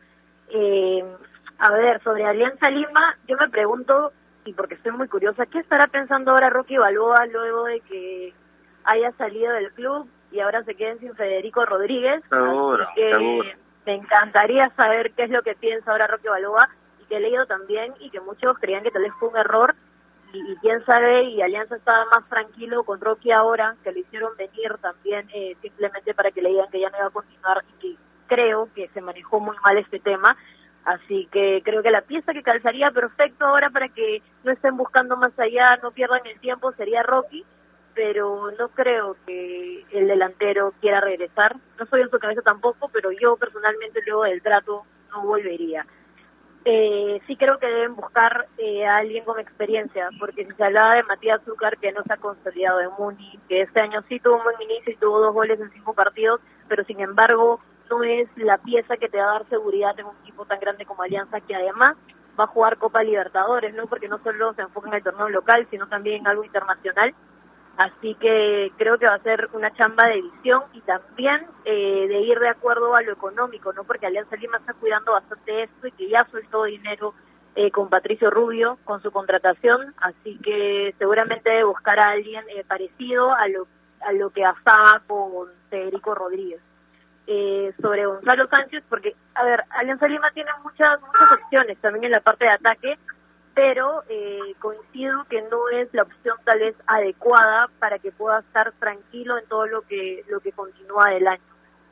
[0.49, 1.03] Eh,
[1.57, 4.13] a ver, sobre Alianza Lima, yo me pregunto,
[4.45, 8.33] y porque estoy muy curiosa, ¿qué estará pensando ahora Rocky Balboa luego de que
[8.83, 12.23] haya salido del club y ahora se queden sin Federico Rodríguez?
[12.29, 13.55] Seguro, que
[13.85, 16.69] Me encantaría saber qué es lo que piensa ahora Rocky Balboa
[17.01, 19.75] y que he leído también y que muchos creían que tal vez fue un error
[20.33, 24.75] y, quién sabe, y Alianza estaba más tranquilo con Rocky ahora, que le hicieron venir
[24.81, 27.97] también eh, simplemente para que le digan que ya no iba a continuar y que
[28.27, 30.35] creo que se manejó muy mal este tema.
[30.85, 35.17] Así que creo que la pieza que calzaría perfecto ahora para que no estén buscando
[35.17, 37.43] más allá, no pierdan el tiempo, sería Rocky,
[37.95, 41.55] pero no creo que el delantero quiera regresar.
[41.79, 45.85] No soy en su cabeza tampoco, pero yo personalmente luego del trato no volvería
[46.65, 50.95] eh, sí creo que deben buscar eh, a alguien con experiencia, porque si se hablaba
[50.95, 54.37] de Matías Zúcar, que no se ha consolidado en Muni, que este año sí tuvo
[54.37, 58.27] un buen inicio y tuvo dos goles en cinco partidos, pero sin embargo no es
[58.35, 61.41] la pieza que te va a dar seguridad en un equipo tan grande como Alianza,
[61.41, 61.95] que además
[62.39, 63.87] va a jugar Copa Libertadores, ¿no?
[63.87, 67.13] Porque no solo se enfoca en el torneo local, sino también en algo internacional.
[67.77, 72.21] Así que creo que va a ser una chamba de visión y también eh, de
[72.21, 73.83] ir de acuerdo a lo económico, ¿no?
[73.83, 77.13] Porque Alianza Lima está cuidando bastante esto y que ya soltó dinero
[77.55, 82.63] eh, con Patricio Rubio, con su contratación, así que seguramente debe buscar a alguien eh,
[82.65, 83.67] parecido a lo,
[84.01, 86.61] a lo que hacía con Federico Rodríguez.
[87.81, 92.19] Sobre Gonzalo Sánchez, porque, a ver, Alianza Lima tiene muchas, muchas opciones también en la
[92.19, 92.99] parte de ataque,
[93.55, 98.73] pero eh, coincido que no es la opción tal vez adecuada para que pueda estar
[98.73, 101.41] tranquilo en todo lo que lo que continúa del año.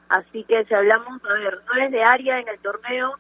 [0.10, 3.18] Así que si hablamos, a ver, no es de área en el torneo,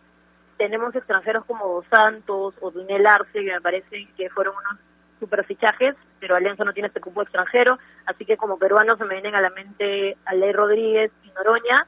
[0.58, 4.80] tenemos extranjeros como Dos Santos o Dunel Arce, que me parece que fueron unos
[5.20, 9.16] super fichajes, pero Alianza no tiene este cupo extranjero, así que como peruanos se me
[9.16, 11.88] vienen a la mente Aley Rodríguez y Noroña,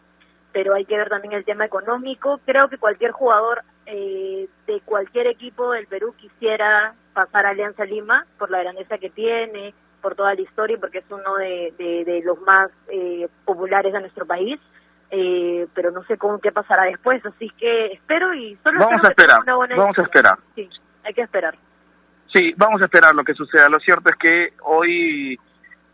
[0.56, 2.40] pero hay que ver también el tema económico.
[2.46, 8.26] Creo que cualquier jugador eh, de cualquier equipo del Perú quisiera pasar a Alianza Lima
[8.40, 12.40] por la grandeza que tiene, por toda la historia y porque es uno de, los
[12.40, 14.58] más eh, populares de nuestro país.
[15.12, 19.10] Eh, pero no sé cómo qué pasará después, así que espero y solo vamos a
[19.10, 20.40] esperar, vamos a esperar.
[20.56, 20.70] Sí,
[21.04, 21.58] hay que esperar.
[22.34, 23.68] Sí, vamos a esperar lo que suceda.
[23.68, 25.38] Lo cierto es que hoy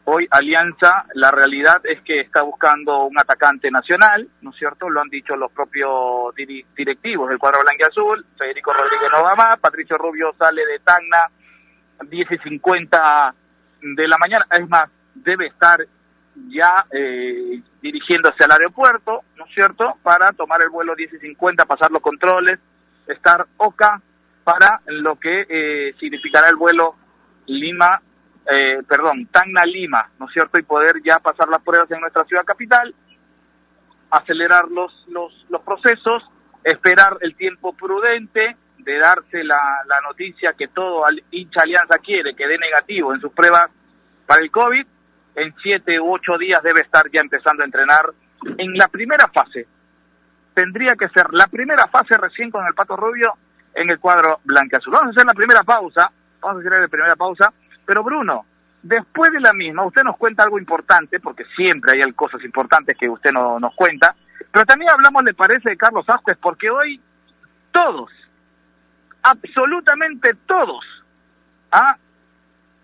[0.04, 4.90] Hoy Alianza, la realidad es que está buscando un atacante nacional, ¿no es cierto?
[4.90, 8.26] Lo han dicho los propios directivos del cuadro blanco y azul.
[8.38, 11.28] Federico Rodríguez no va más, Patricio Rubio sale de Tacna
[12.10, 13.36] 10 y 50
[13.82, 14.46] de la mañana.
[14.50, 15.80] Es más, debe estar
[16.50, 19.98] ya eh, dirigiéndose al aeropuerto, ¿no es cierto?
[20.02, 22.60] Para tomar el vuelo 10 y 50, pasar los controles,
[23.08, 24.02] estar OCA
[24.44, 26.96] para lo que eh, significará el vuelo
[27.46, 28.02] Lima
[28.46, 30.58] eh, perdón, Tacna Lima, ¿no es cierto?
[30.58, 32.94] Y poder ya pasar las pruebas en nuestra ciudad capital,
[34.10, 36.24] acelerar los, los, los procesos,
[36.64, 42.48] esperar el tiempo prudente de darse la, la noticia que todo hincha alianza quiere, que
[42.48, 43.70] dé negativo en sus pruebas
[44.26, 44.86] para el COVID.
[45.34, 48.12] En siete u ocho días debe estar ya empezando a entrenar
[48.58, 49.66] en la primera fase.
[50.54, 53.34] Tendría que ser la primera fase recién con el Pato Rubio
[53.74, 54.92] en el cuadro blanca-azul.
[54.92, 57.54] Vamos a hacer la primera pausa, vamos a hacer la primera pausa,
[57.86, 58.46] pero Bruno,
[58.82, 63.10] después de la misma, usted nos cuenta algo importante, porque siempre hay cosas importantes que
[63.10, 64.16] usted no, nos cuenta,
[64.52, 67.00] pero también hablamos, le parece, de Carlos Ascuez, porque hoy
[67.72, 68.12] todos,
[69.24, 70.84] absolutamente todos,
[71.72, 71.96] ¿ah?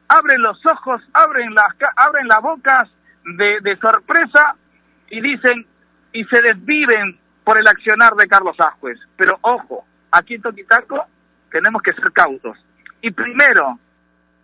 [0.07, 2.89] abren los ojos, abren las, abren las bocas
[3.23, 4.55] de, de sorpresa
[5.10, 5.65] y dicen
[6.13, 8.99] y se desviven por el accionar de Carlos Ascuez.
[9.15, 11.05] Pero ojo, aquí en Toquitaco
[11.51, 12.57] tenemos que ser cautos.
[13.01, 13.79] Y primero,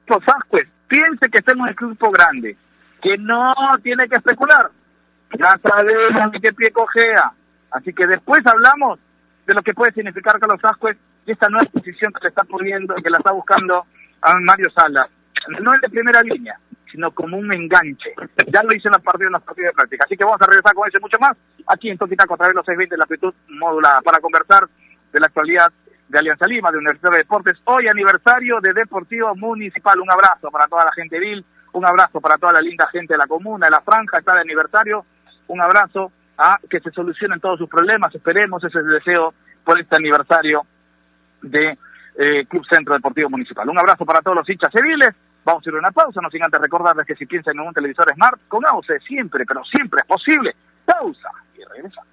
[0.05, 2.57] Carlos Ascuez, piense que estamos en un grupo grande,
[3.01, 4.69] que no tiene que especular.
[5.37, 7.31] Ya sabemos qué pie cojea.
[7.71, 8.99] Así que después hablamos
[9.47, 12.95] de lo que puede significar Carlos Ascuez y esta nueva posición que se está poniendo,
[12.95, 13.85] que la está buscando
[14.21, 15.07] a Mario Sala.
[15.61, 16.57] No es de primera línea,
[16.91, 18.13] sino como un enganche.
[18.47, 20.05] Ya lo hice en la partida, en las partidas de práctica.
[20.05, 21.35] Así que vamos a regresar con eso mucho más
[21.67, 24.67] aquí en Toquitaco a través de los 620 de la amplitud modulada para conversar
[25.11, 25.71] de la actualidad
[26.13, 27.57] de Alianza Lima, de Universidad de Deportes.
[27.65, 29.99] Hoy aniversario de Deportivo Municipal.
[29.99, 33.17] Un abrazo para toda la gente vil, un abrazo para toda la linda gente de
[33.17, 35.05] la comuna, de la franja, está de aniversario.
[35.47, 38.13] Un abrazo a que se solucionen todos sus problemas.
[38.13, 39.33] Esperemos, ese es el deseo
[39.65, 40.61] por este aniversario
[41.41, 41.79] de
[42.19, 43.67] eh, Club Centro Deportivo Municipal.
[43.67, 45.09] Un abrazo para todos los hinchas civiles.
[45.43, 47.73] Vamos a ir a una pausa, no sin antes recordarles que si piensan en un
[47.73, 50.55] televisor Smart, con AOC siempre, pero siempre es posible.
[50.85, 52.12] Pausa y regresamos.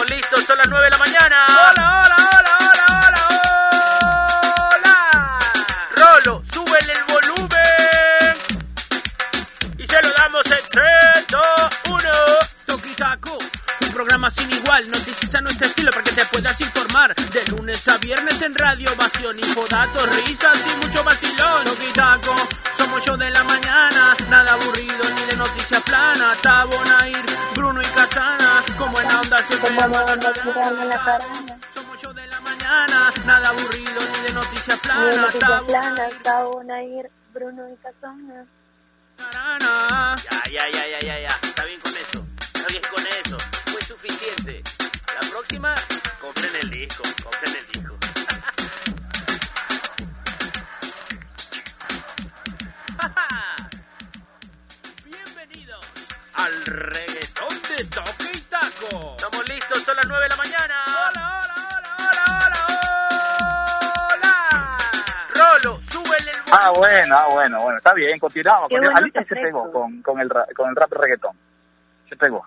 [0.51, 1.45] Son las 9 de la mañana.
[1.47, 3.23] Hola, hola, hola, hola, hola,
[4.75, 4.95] hola.
[5.95, 8.35] Rolo, súbele el volumen.
[9.77, 11.41] Y se lo damos en 3, 2,
[11.91, 12.11] 1.
[12.65, 13.37] Toque y taco.
[13.79, 16.59] Un programa sin igual, noticias a nuestro estilo para que te puedas
[17.01, 21.63] De lunes a viernes en radio, ovación, infodatos, risas y mucho vacilón.
[21.65, 22.35] Toque y taco,
[22.77, 26.39] somos yo de la mañana, nada aburrido ni de noticias planas.
[26.43, 27.17] Tabonair,
[27.55, 29.69] Bruno y Casana, como en onda siempre
[31.73, 35.33] Somos yo de la mañana, nada aburrido ni de noticias planas.
[36.21, 38.45] Tabonair, Bruno y Casana.
[39.25, 41.35] Ya, ya, ya, ya, ya, ya.
[41.41, 42.20] Está bien con eso.
[66.51, 68.67] Ah, bueno, ah, bueno, bueno, está bien, continuamos.
[68.69, 71.35] Qué bueno se pegó con, con, el, ra- con el rap reggaetón.
[72.09, 72.45] Se pegó.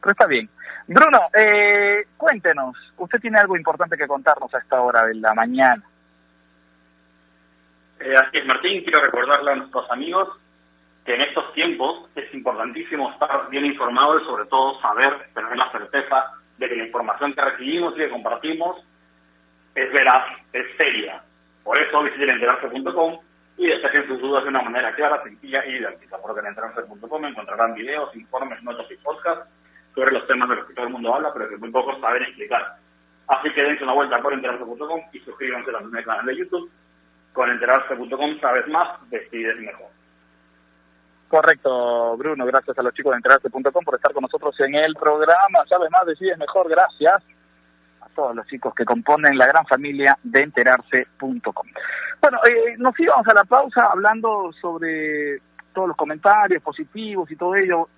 [0.00, 0.48] Pero está bien.
[0.88, 5.82] Bruno, eh, cuéntenos, usted tiene algo importante que contarnos a esta hora de la mañana.
[8.00, 10.28] Eh, así es, Martín, quiero recordarle a nuestros amigos
[11.04, 15.70] que en estos tiempos es importantísimo estar bien informado y sobre todo saber, tener la
[15.70, 18.76] certeza de que la información que recibimos y que compartimos
[19.74, 21.22] es veraz, es seria.
[21.64, 23.18] Por eso visiten enterarse.com
[23.58, 26.18] y despejen sus dudas de una manera clara, sencilla y didáctica.
[26.18, 29.48] Porque en enterarse.com encontrarán videos, informes, notas y podcasts
[29.94, 32.22] sobre los temas de los que todo el mundo habla, pero que muy pocos saben
[32.22, 32.76] explicar.
[33.28, 36.70] Así que dense una vuelta por enterarse.com y suscríbanse también al canal de YouTube.
[37.32, 39.88] Con enterarse.com sabes más, decides mejor.
[41.28, 45.64] Correcto, Bruno, gracias a los chicos de enterarse.com por estar con nosotros en el programa.
[45.68, 47.45] Sabes más, decides mejor, gracias a
[48.16, 51.66] todos los chicos que componen la gran familia de enterarse.com.
[52.20, 55.38] Bueno, eh, nos íbamos a la pausa hablando sobre
[55.72, 57.88] todos los comentarios positivos y todo ello.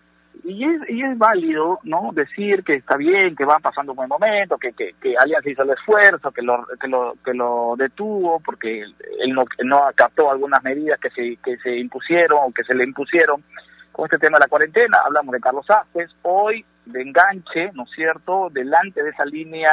[0.44, 2.10] Y es, y es válido, ¿no?
[2.12, 5.62] Decir que está bien, que van pasando un buen momento, que, que, que Alianza hizo
[5.62, 10.62] el esfuerzo, que lo, que lo, que lo detuvo porque él no, no acató algunas
[10.62, 13.42] medidas que se, que se impusieron o que se le impusieron
[13.90, 14.98] con este tema de la cuarentena.
[15.04, 19.72] Hablamos de Carlos Áspez, hoy de enganche, ¿no es cierto?, delante de esa línea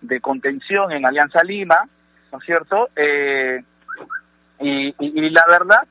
[0.00, 1.88] de contención en Alianza Lima,
[2.32, 2.90] ¿no es cierto?
[2.96, 3.62] Eh,
[4.58, 5.86] y, la verdad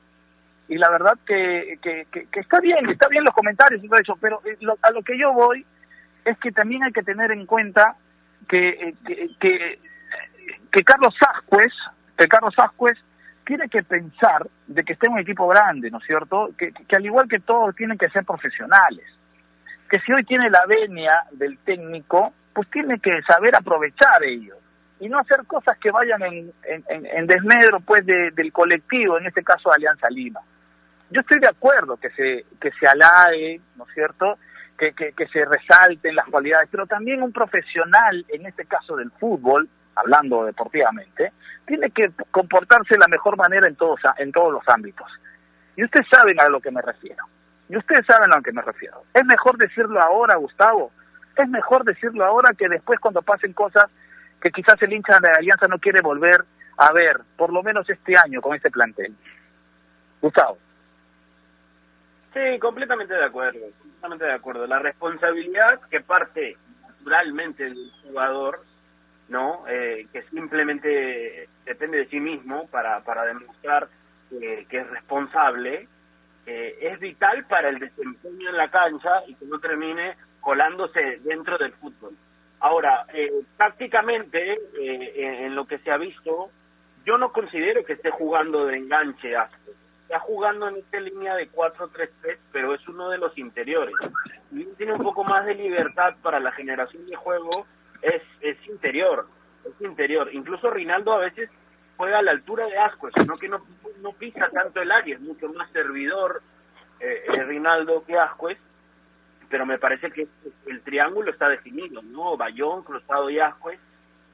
[0.68, 4.18] y la verdad que, que, que, está bien, está bien los comentarios y todo eso,
[4.20, 5.64] pero eh, a lo que yo voy
[6.24, 7.96] es que también hay que tener en cuenta
[8.48, 8.94] que, eh,
[9.38, 9.78] que,
[10.72, 11.72] que, Carlos Ascuez,
[12.18, 12.98] que Carlos Ascuez
[13.44, 16.50] tiene que pensar de que esté un equipo grande, ¿no es cierto?
[16.58, 19.06] Que, que al igual que todos tienen que ser profesionales.
[19.88, 24.56] Que si hoy tiene la venia del técnico, pues tiene que saber aprovechar ello
[24.98, 26.52] y no hacer cosas que vayan en,
[26.88, 30.40] en, desmedro pues de, del colectivo, en este caso Alianza Lima
[31.10, 34.38] yo estoy de acuerdo que se, que se alague, ¿no es cierto?,
[34.76, 39.10] que, que, que, se resalten las cualidades, pero también un profesional, en este caso del
[39.12, 41.32] fútbol, hablando deportivamente,
[41.66, 45.06] tiene que comportarse de la mejor manera en todos, en todos los ámbitos.
[45.76, 47.24] Y ustedes saben a lo que me refiero.
[47.70, 49.04] Y ustedes saben a lo que me refiero.
[49.14, 50.92] Es mejor decirlo ahora, Gustavo.
[51.36, 53.90] Es mejor decirlo ahora que después cuando pasen cosas
[54.40, 56.44] que quizás el hincha de la Alianza no quiere volver
[56.78, 59.14] a ver, por lo menos este año con este plantel.
[60.20, 60.58] Gustavo.
[62.34, 64.66] Sí, completamente de acuerdo, completamente de acuerdo.
[64.66, 68.62] La responsabilidad que parte naturalmente del jugador,
[69.28, 69.64] ¿no?
[69.68, 73.88] Eh, que simplemente depende de sí mismo para, para demostrar
[74.28, 75.88] que es responsable,
[76.46, 81.58] eh, es vital para el desempeño en la cancha y que no termine colándose dentro
[81.58, 82.16] del fútbol.
[82.60, 86.50] Ahora, eh, tácticamente, en lo que se ha visto,
[87.04, 89.50] yo no considero que esté jugando de enganche a
[90.02, 93.96] está jugando en esta línea de 4-3-3, pero es uno de los interiores.
[94.52, 97.66] Y tiene un poco más de libertad para la generación de juego,
[98.02, 98.22] es,
[98.68, 99.26] interior,
[99.64, 100.30] es interior.
[100.32, 101.50] Incluso Rinaldo a veces
[101.96, 103.66] juega a la altura de Ascuez, sino que no,
[104.00, 106.40] no pisa tanto el área, es mucho más servidor
[107.00, 108.58] eh, eh, Rinaldo que Ascuez,
[109.48, 110.26] pero me parece que
[110.66, 112.36] el triángulo está definido, ¿no?
[112.36, 113.80] Bayón, Cruzado y Ascuez,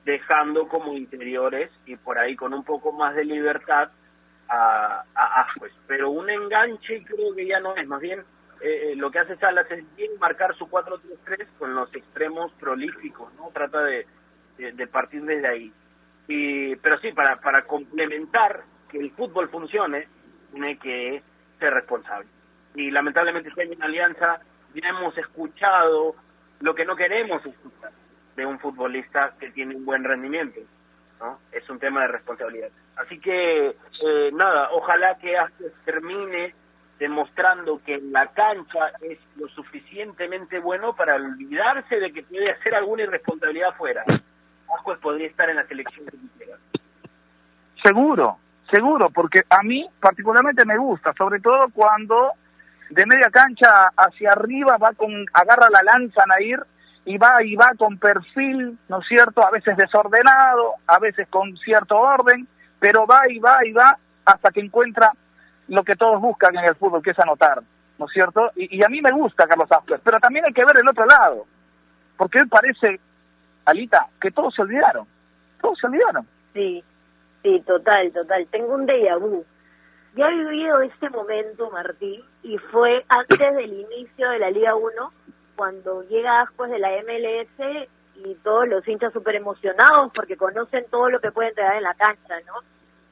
[0.05, 3.91] dejando como interiores y por ahí con un poco más de libertad
[4.49, 5.47] a, a
[5.87, 8.21] Pero un enganche creo que ya no es, más bien
[8.63, 13.33] eh, eh, lo que hace Salas es bien marcar su 4-3-3 con los extremos prolíficos,
[13.35, 13.51] ¿no?
[13.53, 14.07] Trata de,
[14.87, 15.73] partir desde ahí.
[16.29, 20.07] Y, pero sí, para, para complementar que el fútbol funcione,
[20.53, 21.23] tiene que
[21.59, 22.29] ser responsable.
[22.77, 24.41] Y lamentablemente este año en Alianza
[24.75, 26.15] ya hemos escuchado
[26.61, 27.93] lo que no queremos escuchar
[28.37, 30.61] de un futbolista que tiene un buen rendimiento.
[31.53, 32.71] Es un tema de responsabilidad.
[32.97, 35.37] Así que, eh, nada, ojalá que
[35.85, 36.53] termine
[36.99, 43.05] demostrando que la cancha es lo suficientemente bueno para olvidarse de que puede hacer alguna
[43.05, 44.05] irresponsabilidad afuera.
[44.75, 46.57] Ascuez podría estar en la selección que quisiera.
[47.83, 48.39] Seguro,
[48.71, 52.33] seguro, porque a mí particularmente me gusta, sobre todo cuando
[52.93, 56.63] de media cancha hacia arriba va con agarra la lanza Nair
[57.05, 59.45] y va y va con perfil, ¿no es cierto?
[59.45, 62.47] A veces desordenado, a veces con cierto orden,
[62.79, 65.13] pero va y va y va hasta que encuentra
[65.69, 67.63] lo que todos buscan en el fútbol, que es anotar,
[67.99, 68.51] ¿no es cierto?
[68.57, 71.47] Y, a mí me gusta Carlos Asper, pero también hay que ver el otro lado,
[72.17, 73.01] porque él parece,
[73.65, 75.07] Alita, que todos se olvidaron,
[75.61, 76.27] todos se olvidaron.
[76.53, 76.85] Sí,
[77.43, 78.47] sí, total, total.
[78.51, 79.45] Tengo un déjà vu.
[80.15, 85.13] Ya he vivido este momento, Martín, y fue antes del inicio de la Liga 1,
[85.57, 91.09] cuando llega después de la MLS y todos los hinchas súper emocionados porque conocen todo
[91.09, 92.55] lo que puede entregar en la cancha, ¿no?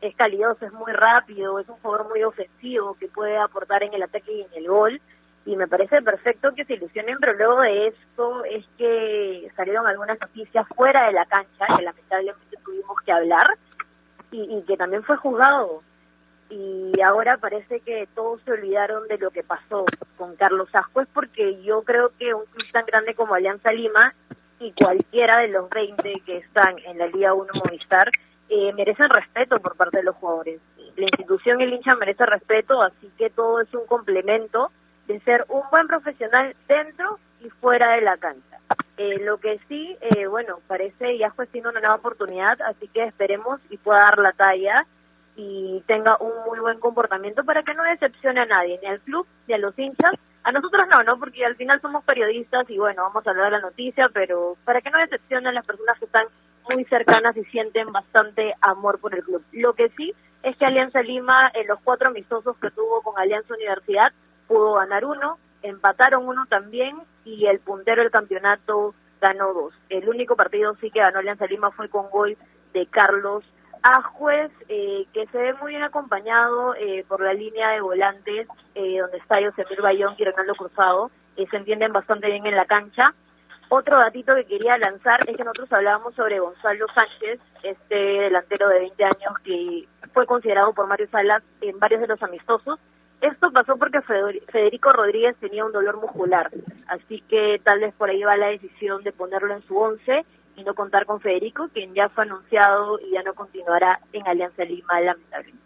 [0.02, 4.02] Es calidoso, es muy rápido, es un jugador muy ofensivo que puede aportar en el
[4.02, 5.00] ataque y en el gol.
[5.46, 10.20] Y me parece perfecto que se ilusionen, pero luego de esto es que salieron algunas
[10.20, 13.56] noticias fuera de la cancha, que lamentablemente tuvimos que hablar,
[14.30, 15.82] y, y que también fue juzgado
[16.50, 19.86] y ahora parece que todos se olvidaron de lo que pasó
[20.16, 24.14] con Carlos Ascuez porque yo creo que un club tan grande como Alianza Lima
[24.58, 28.10] y cualquiera de los 20 que están en la Liga 1 Movistar
[28.48, 30.60] eh, merecen respeto por parte de los jugadores.
[30.96, 34.72] La institución y el hincha merece respeto, así que todo es un complemento
[35.06, 38.58] de ser un buen profesional dentro y fuera de la cancha.
[38.96, 43.60] Eh, lo que sí, eh, bueno, parece ya siendo una nueva oportunidad, así que esperemos
[43.70, 44.84] y pueda dar la talla
[45.40, 49.26] y tenga un muy buen comportamiento para que no decepcione a nadie, ni al club,
[49.48, 50.12] ni a los hinchas.
[50.42, 51.18] A nosotros no, ¿no?
[51.18, 54.82] Porque al final somos periodistas y bueno, vamos a hablar de la noticia, pero para
[54.82, 56.26] que no decepcione a las personas que están
[56.68, 59.42] muy cercanas y sienten bastante amor por el club.
[59.52, 63.54] Lo que sí es que Alianza Lima, en los cuatro amistosos que tuvo con Alianza
[63.54, 64.12] Universidad,
[64.46, 69.74] pudo ganar uno, empataron uno también y el puntero del campeonato ganó dos.
[69.88, 72.36] El único partido sí que ganó Alianza Lima fue con gol
[72.74, 73.42] de Carlos
[73.82, 78.98] Ajuez, eh, que se ve muy bien acompañado eh, por la línea de volantes, eh,
[78.98, 83.14] donde está Yosemir Bayón y Ronaldo Cruzado, que se entienden bastante bien en la cancha.
[83.70, 88.80] Otro datito que quería lanzar es que nosotros hablábamos sobre Gonzalo Sánchez, este delantero de
[88.80, 92.78] 20 años que fue considerado por Mario Salas en varios de los amistosos.
[93.20, 96.50] Esto pasó porque Federico Rodríguez tenía un dolor muscular,
[96.88, 100.24] así que tal vez por ahí va la decisión de ponerlo en su once
[100.64, 105.00] no contar con Federico, quien ya fue anunciado y ya no continuará en Alianza Lima,
[105.00, 105.60] lamentablemente.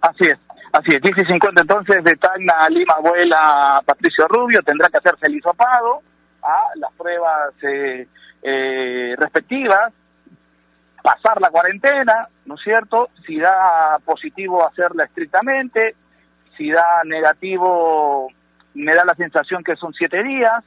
[0.00, 0.38] Así es,
[0.72, 1.02] así es.
[1.02, 6.02] 10 y 50 entonces de Tacna Lima vuela Patricio Rubio, tendrá que hacerse el hisopado
[6.42, 8.06] a las pruebas eh,
[8.42, 9.92] eh, respectivas,
[11.02, 13.10] pasar la cuarentena, ¿no es cierto?
[13.26, 15.94] Si da positivo, hacerla estrictamente,
[16.56, 18.28] si da negativo,
[18.74, 20.64] me da la sensación que son siete días,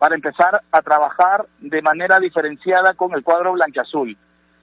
[0.00, 4.16] para empezar a trabajar de manera diferenciada con el cuadro blanqueazul.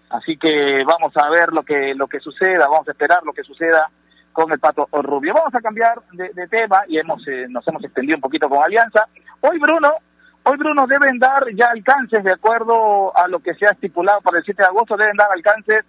[0.10, 3.44] Así que vamos a ver lo que lo que suceda, vamos a esperar lo que
[3.44, 3.88] suceda
[4.34, 5.36] con el Pato Rubio.
[5.36, 9.08] Vamos a cambiar de, tema y hemos eh, nos hemos extendido un poquito con Alianza.
[9.42, 9.94] Hoy Bruno,
[10.42, 14.40] hoy Bruno deben dar ya alcances de acuerdo a lo que se ha estipulado para
[14.40, 15.86] el 7 de agosto, deben dar alcances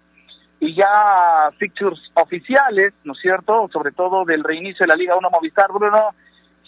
[0.59, 3.67] y ya fixtures oficiales, ¿no es cierto?
[3.73, 6.13] Sobre todo del reinicio de la Liga 1 Movistar, Bruno,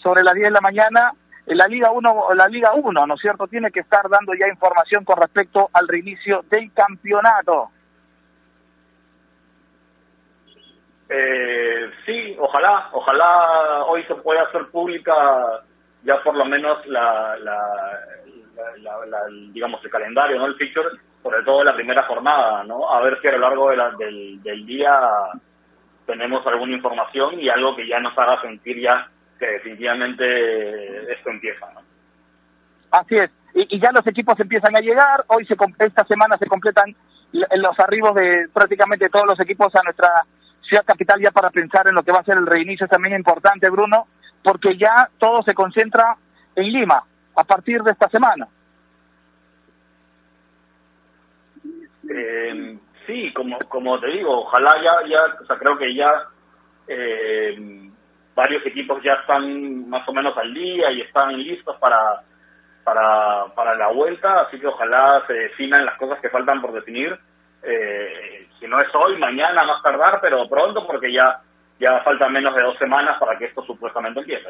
[0.02, 1.12] sobre las 10 de la mañana
[1.46, 5.04] la Liga 1, la Liga 1, ¿no es cierto?, tiene que estar dando ya información
[5.04, 7.70] con respecto al reinicio del campeonato.
[11.08, 15.14] Eh, sí, ojalá, ojalá hoy se pueda hacer pública
[16.04, 18.08] ya por lo menos la, la,
[19.52, 20.88] digamos el calendario, no el feature,
[21.22, 22.90] sobre todo la primera jornada, ¿no?
[22.90, 25.00] A ver si a lo largo de del, del día
[26.06, 29.11] tenemos alguna información y algo que ya nos haga sentir ya
[29.42, 31.66] que definitivamente esto empieza.
[31.72, 31.80] ¿no?
[32.92, 36.94] Así es, y, ya los equipos empiezan a llegar, hoy se, esta semana se completan
[37.32, 40.08] los arribos de prácticamente todos los equipos a nuestra
[40.60, 43.16] ciudad capital ya para pensar en lo que va a ser el reinicio, es también
[43.16, 44.06] importante Bruno,
[44.44, 46.16] porque ya todo se concentra
[46.54, 47.02] en Lima
[47.34, 48.46] a partir de esta semana.
[52.08, 56.12] Eh, sí, como como te digo, ojalá ya, ya o sea, creo que ya
[56.86, 57.90] eh,
[58.34, 62.22] varios equipos ya están más o menos al día y están listos para,
[62.84, 67.18] para, para la vuelta, así que ojalá se definan las cosas que faltan por definir.
[67.62, 71.40] Eh, si no es hoy, mañana, más tardar, pero pronto, porque ya,
[71.78, 74.48] ya faltan menos de dos semanas para que esto supuestamente empiece.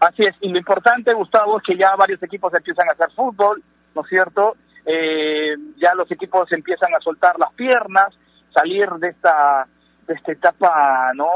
[0.00, 3.62] Así es, y lo importante, Gustavo, es que ya varios equipos empiezan a hacer fútbol,
[3.94, 4.56] ¿no es cierto?
[4.84, 8.08] Eh, ya los equipos empiezan a soltar las piernas,
[8.52, 9.66] salir de esta
[10.12, 11.28] de esta etapa no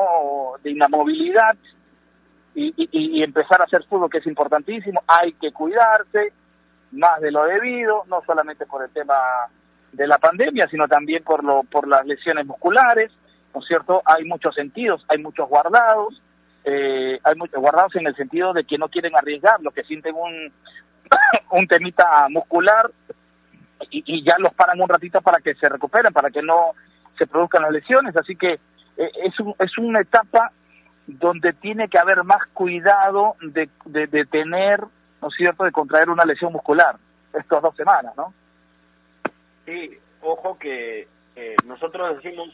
[0.62, 1.56] de inamovilidad
[2.54, 5.02] y, empezar a hacer fútbol que es importantísimo.
[5.06, 6.32] Hay que cuidarse
[6.92, 9.14] más de lo debido no solamente por el tema
[9.92, 13.10] de la pandemia sino también por lo por las lesiones musculares
[13.52, 16.22] no es cierto hay muchos sentidos hay muchos guardados
[16.64, 20.14] eh, hay muchos guardados en el sentido de que no quieren arriesgar los que sienten
[20.14, 20.52] un
[21.50, 22.90] un temita muscular
[23.90, 26.72] y ya los paran un ratito para que se recuperen para que no
[27.16, 28.58] se produzcan las lesiones, así que
[28.96, 30.52] eh, es, un, es una etapa
[31.06, 34.80] donde tiene que haber más cuidado de, de, tener,
[35.22, 36.96] ¿no es cierto?, de contraer una lesión muscular
[37.32, 38.32] estas dos semanas, ¿no?
[39.64, 41.06] Sí, ojo que
[41.36, 42.48] eh, nosotros decimos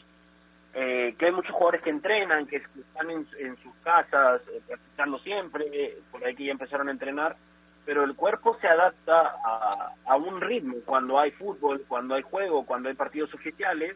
[0.73, 3.25] eh, que hay muchos jugadores que entrenan, que están en,
[3.57, 7.37] sus casas practicando siempre, por ahí que ya empezaron a entrenar,
[7.85, 12.65] pero el cuerpo se adapta a, a un ritmo cuando hay fútbol, cuando hay juego,
[12.65, 13.95] cuando hay partidos oficiales,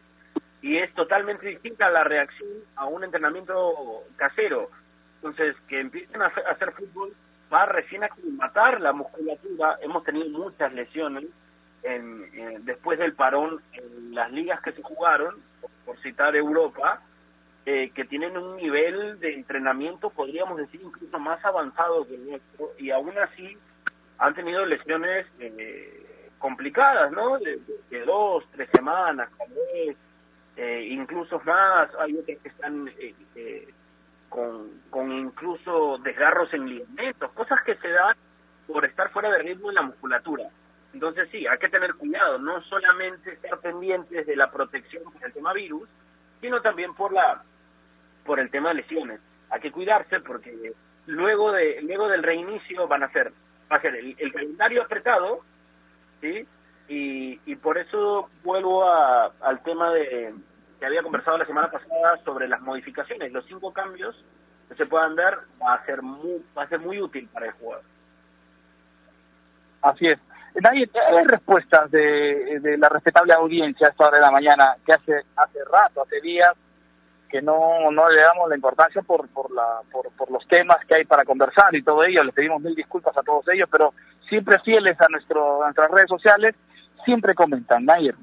[0.62, 4.70] y es totalmente distinta la reacción a un entrenamiento casero.
[5.16, 7.14] Entonces, que empiecen a hacer, fútbol
[7.52, 9.78] va recién a matar la musculatura.
[9.82, 11.26] Hemos tenido muchas lesiones
[11.84, 15.36] en, después del parón en las ligas que se jugaron,
[15.86, 17.02] por, citar Europa,
[17.66, 22.72] eh, que tienen un nivel de entrenamiento, podríamos decir, incluso más avanzado que el nuestro,
[22.78, 23.58] y aún así
[24.18, 27.38] han tenido lesiones eh, complicadas, ¿no?
[27.40, 27.60] De,
[28.06, 29.98] dos, tres semanas, tal vez,
[30.58, 33.68] eh, incluso más, hay otros que están eh, eh,
[34.28, 38.16] con, con incluso desgarros en ligamentos, cosas que se dan
[38.66, 40.50] por estar fuera de ritmo en la musculatura.
[40.94, 45.32] Entonces sí, hay que tener cuidado, no solamente estar pendientes de la protección por el
[45.32, 45.88] tema virus,
[46.42, 47.44] sino también por la
[48.26, 49.20] por el tema de lesiones.
[49.52, 50.74] Hay que cuidarse porque
[51.06, 53.32] luego de luego del reinicio van a ser
[53.72, 55.42] va a ser el, calendario apretado,
[56.20, 56.48] sí,
[56.88, 60.34] y, y por eso vuelvo a, al tema de
[60.80, 64.16] que había conversado la semana pasada sobre las modificaciones, los cinco cambios
[64.70, 67.54] que se puedan ver va a ser muy, va a ser muy útil para el
[67.54, 67.84] jugador.
[69.82, 70.20] Así es.
[70.56, 74.94] Nadie, hay respuestas de, de la respetable audiencia a esta hora de la mañana que
[74.94, 76.56] hace hace rato, hace días
[77.28, 81.06] que no, no le damos la importancia por, por, la, por, los temas que hay
[81.06, 82.24] para conversar y todo ello.
[82.24, 83.94] Les pedimos mil disculpas a todos ellos, pero
[84.28, 86.56] siempre fieles a, nuestro, a nuestras redes sociales,
[87.06, 87.86] siempre comentan.
[87.86, 88.16] Nair.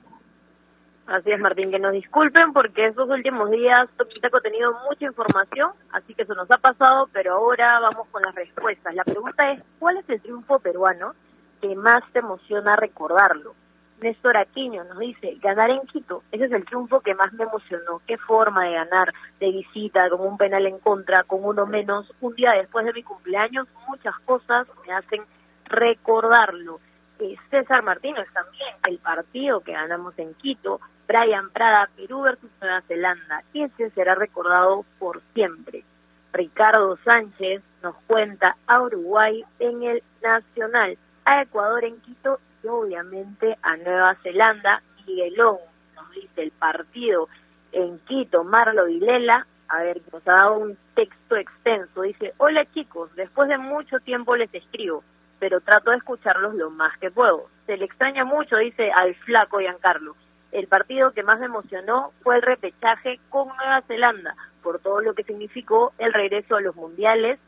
[1.06, 5.72] Así es, Martín, que nos disculpen porque estos últimos días Toquitaco ha tenido mucha información,
[5.92, 8.94] así que eso nos ha pasado, pero ahora vamos con las respuestas.
[8.94, 11.14] La pregunta es, ¿cuál es el triunfo peruano
[11.60, 13.54] que más te emociona recordarlo?
[14.00, 18.00] Néstor Aquino nos dice, ganar en Quito, ese es el triunfo que más me emocionó.
[18.06, 22.34] Qué forma de ganar, de visita, con un penal en contra, con uno menos, un
[22.34, 25.22] día después de mi cumpleaños, muchas cosas me hacen
[25.66, 26.80] recordarlo.
[27.20, 32.82] Eh, César Martínez también, el partido que ganamos en Quito, Brian Prada, Perú versus Nueva
[32.82, 35.84] Zelanda, ese será recordado por siempre.
[36.32, 43.56] Ricardo Sánchez nos cuenta a Uruguay en el Nacional, a Ecuador en Quito y obviamente
[43.62, 44.82] a Nueva Zelanda.
[45.06, 45.58] Miguelón
[45.94, 47.28] nos dice el partido
[47.70, 53.14] en Quito, Marlo Vilela, a ver, nos ha dado un texto extenso, dice, hola chicos,
[53.16, 55.04] después de mucho tiempo les escribo,
[55.44, 57.50] pero trato de escucharlos lo más que puedo.
[57.66, 60.16] Se le extraña mucho, dice al flaco Giancarlo.
[60.52, 65.12] El partido que más me emocionó fue el repechaje con Nueva Zelanda, por todo lo
[65.12, 67.38] que significó el regreso a los mundiales.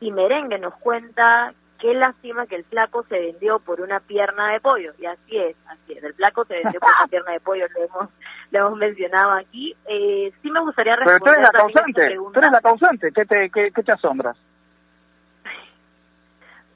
[0.00, 4.58] Y Merengue nos cuenta qué lástima que el flaco se vendió por una pierna de
[4.58, 4.92] pollo.
[4.98, 6.02] Y así es, así es.
[6.02, 8.10] El flaco se vendió por una pierna de pollo, lo hemos,
[8.50, 9.76] lo hemos mencionado aquí.
[9.86, 11.20] Eh, sí me gustaría responder.
[11.22, 13.12] Pero tú eres la causante, tú eres la causante.
[13.12, 14.36] ¿Qué te, qué, qué te asombras?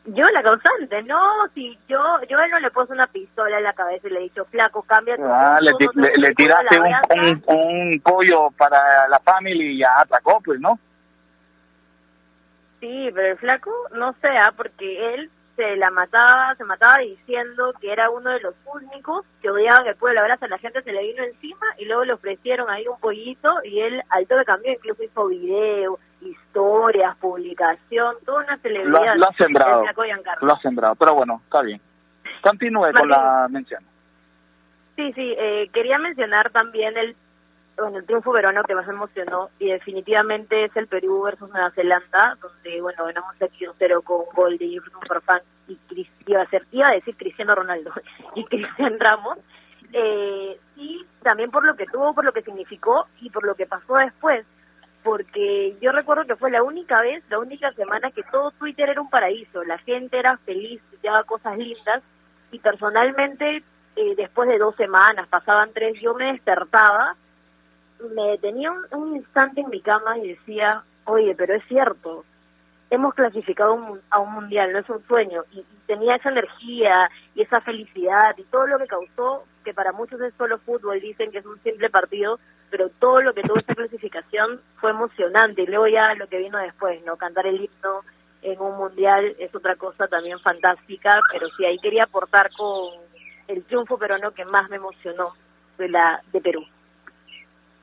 [0.07, 1.99] Yo la causante, no, si yo
[2.29, 4.45] yo a él no le puse una pistola en la cabeza y le he dicho,
[4.45, 9.65] flaco, cambia tu ah, le, le, le, tiraste un, un, un, pollo para la familia
[9.65, 10.79] y ya atacó, pues, ¿no?
[12.79, 14.53] Sí, pero el flaco, no sé, ¿ah?
[14.57, 19.51] porque él se la mataba, se mataba diciendo que era uno de los únicos que
[19.51, 20.21] odiaban el pueblo.
[20.21, 23.81] Ahora la gente se le vino encima y luego le ofrecieron ahí un pollito y
[23.81, 29.15] él al todo cambio incluso hizo video, historias, publicación, toda una celebridad.
[29.15, 29.85] Lo, lo ha sembrado,
[30.43, 31.81] lo ha sembrado, pero bueno, está bien.
[32.43, 33.83] Continúe con la mención.
[34.95, 37.17] Sí, sí, eh, quería mencionar también el
[37.77, 42.37] bueno, el triunfo verano que más emocionó y definitivamente es el Perú versus Nueva Zelanda,
[42.41, 45.79] donde, bueno, ganamos aquí un cero con un gol de Jefferson Farfán y
[46.27, 47.93] iba a, ser, iba a decir Cristiano Ronaldo
[48.35, 49.39] y Cristian Ramos.
[49.93, 53.67] Eh, y también por lo que tuvo, por lo que significó y por lo que
[53.67, 54.45] pasó después,
[55.03, 59.01] porque yo recuerdo que fue la única vez, la única semana que todo Twitter era
[59.01, 62.03] un paraíso, la gente era feliz, llevaba cosas lindas
[62.51, 63.63] y personalmente
[63.97, 67.17] eh, después de dos semanas, pasaban tres, yo me despertaba
[68.15, 72.25] me detenía un, instante en mi cama y decía, oye, pero es cierto,
[72.91, 77.61] hemos clasificado a un mundial, no es un sueño, y, tenía esa energía y esa
[77.61, 81.47] felicidad y todo lo que causó, que para muchos es solo fútbol, dicen que es
[81.47, 82.41] un simple partido,
[82.71, 86.59] pero todo lo que tuvo esta clasificación fue emocionante, y luego ya lo que vino
[86.59, 87.17] después, ¿no?
[87.17, 88.01] Cantar el himno
[88.43, 92.95] en un mundial es otra cosa también fantástica, pero sí, ahí quería aportar con
[93.49, 95.35] el triunfo peruano que más me emocionó
[95.79, 96.65] de, la, de Perú.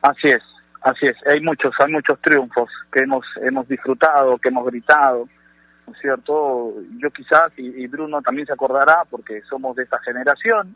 [0.03, 0.43] Así es,
[0.81, 1.15] así es.
[1.25, 5.29] Hay muchos, hay muchos triunfos que hemos hemos disfrutado, que hemos gritado,
[5.87, 6.73] ¿no es cierto?
[6.97, 10.75] Yo quizás, y, Bruno también se acordará, porque somos de esta generación,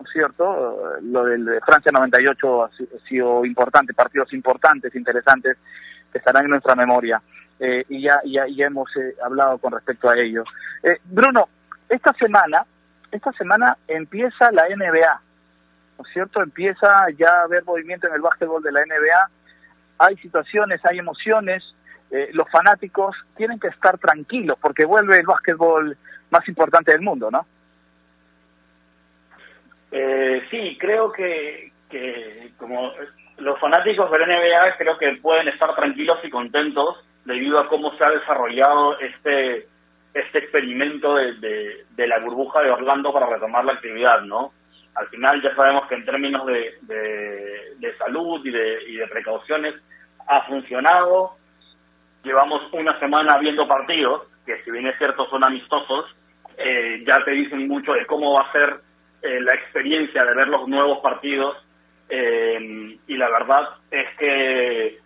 [0.00, 0.98] ¿no es cierto?
[1.02, 2.70] Lo del Francia 98 ha,
[3.08, 5.56] sido importante, partidos importantes, interesantes,
[6.10, 7.22] que estarán en nuestra memoria.
[7.60, 10.42] Eh, y ya, ya, ya hemos eh, hablado con respecto a ello.
[10.82, 11.48] Eh, Bruno,
[11.88, 12.66] esta semana,
[13.12, 15.20] esta semana empieza la NBA.
[15.98, 16.42] ¿No es cierto?
[16.42, 19.30] Empieza ya a haber movimiento en el básquetbol de la NBA,
[19.98, 21.62] hay situaciones, hay emociones,
[22.10, 25.96] eh, los fanáticos tienen que estar tranquilos porque vuelve el básquetbol
[26.30, 27.46] más importante del mundo, ¿no?
[29.90, 32.92] Eh, sí, creo que, que como
[33.38, 37.96] los fanáticos de la NBA creo que pueden estar tranquilos y contentos debido a cómo
[37.96, 39.68] se ha desarrollado este
[40.12, 44.52] este experimento de, de la burbuja de Orlando para retomar la actividad, ¿no?
[44.94, 46.74] Al final ya sabemos que en términos de,
[47.78, 49.74] de, salud y de, y de precauciones
[50.26, 51.36] ha funcionado.
[52.22, 56.14] Llevamos una semana viendo partidos, que si bien es cierto son amistosos,
[56.56, 58.80] eh, ya te dicen mucho de cómo va a ser
[59.22, 61.56] eh, la experiencia de ver los nuevos partidos.
[62.08, 64.98] Eh, y la verdad es que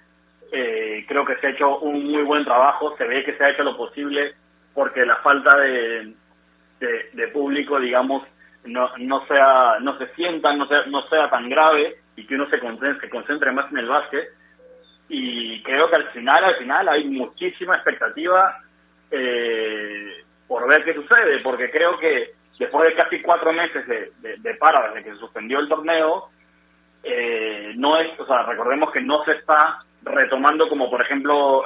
[1.07, 3.62] creo que se ha hecho un muy buen trabajo, se ve que se ha hecho
[3.62, 4.34] lo posible
[4.74, 6.14] porque la falta de,
[6.80, 8.22] de público, digamos,
[8.65, 12.49] no, no sea no se sientan, no sea, no sea tan grave y que uno
[12.51, 14.29] se concentre, se concentre más en el básquet.
[15.09, 18.59] Y creo que al final, al final hay muchísima expectativa
[19.11, 24.55] eh, por ver qué sucede, porque creo que después de casi cuatro meses de, de,
[24.55, 26.29] paro desde que se suspendió el torneo,
[27.03, 31.65] eh, no es, o sea, recordemos que no se está retomando como por ejemplo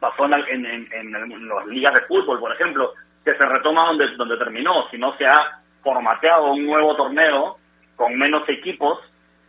[0.00, 2.92] pasó en, en, en, las ligas de fútbol, por ejemplo,
[3.32, 7.58] que se retoma donde, donde terminó, sino se ha formateado un nuevo torneo
[7.96, 8.98] con menos equipos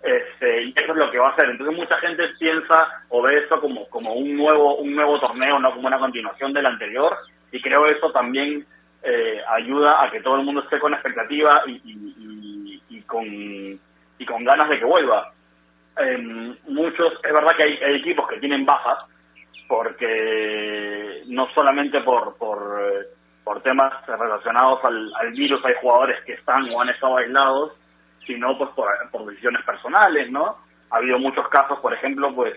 [0.02, 1.50] este, eso es lo que va a hacer.
[1.50, 5.74] Entonces mucha gente piensa o ve esto como, como un nuevo un nuevo torneo, no
[5.74, 7.18] como una continuación del anterior
[7.52, 8.66] y creo eso también
[9.04, 14.44] eh, ayuda a que todo el mundo esté con expectativa y, y, con, y con
[14.44, 15.34] ganas de que vuelva.
[16.68, 19.00] muchos, es verdad que hay, equipos que tienen bajas,
[19.68, 23.10] porque no solamente por, por,
[23.44, 27.74] por temas relacionados al, virus hay jugadores que están o han estado aislados,
[28.26, 30.58] sino pues por, por decisiones personales, ¿no?
[30.92, 32.56] Ha habido muchos casos, por ejemplo, pues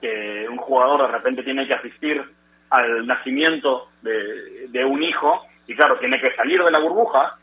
[0.00, 2.24] que un jugador de repente tiene que asistir
[2.70, 7.36] al nacimiento de, de un hijo y claro, tiene que salir de la burbuja.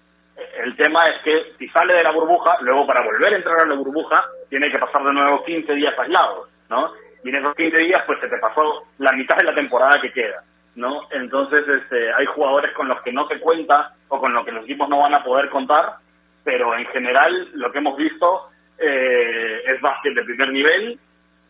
[0.63, 3.65] El tema es que si sale de la burbuja, luego para volver a entrar a
[3.65, 6.91] la burbuja, tiene que pasar de nuevo 15 días aislados, ¿no?
[7.23, 10.11] Y en esos 15 días, pues se te pasó la mitad de la temporada que
[10.11, 10.43] queda,
[10.76, 11.07] ¿no?
[11.11, 14.63] Entonces, este, hay jugadores con los que no se cuenta o con los que los
[14.63, 15.95] equipos no van a poder contar,
[16.43, 20.99] pero en general lo que hemos visto eh, es básquet de primer nivel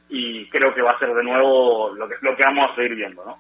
[0.10, 2.96] y creo que va a ser de nuevo lo que, lo que vamos a seguir
[2.96, 3.38] viendo, ¿no?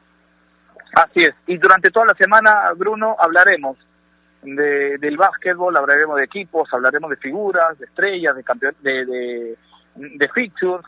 [0.93, 1.35] Así es.
[1.47, 3.77] Y durante toda la semana, Bruno, hablaremos
[4.41, 9.57] de, del básquetbol, hablaremos de equipos, hablaremos de figuras, de estrellas, de, campeón, de, de,
[9.95, 10.29] de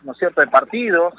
[0.03, 1.13] ¿no es cierto?, de partidos.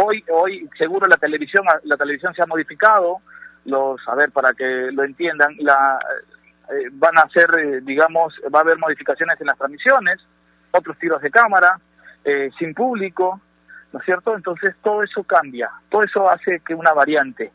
[0.00, 3.20] Hoy, hoy seguro la televisión, la televisión se ha modificado.
[3.64, 5.98] Los, a ver, para que lo entiendan, la,
[6.70, 10.20] eh, van a hacer, eh, digamos, va a haber modificaciones en las transmisiones,
[10.70, 11.78] otros tiros de cámara,
[12.24, 13.40] eh, sin público,
[13.92, 14.34] ¿no es cierto?
[14.36, 17.52] Entonces todo eso cambia, todo eso hace que una variante.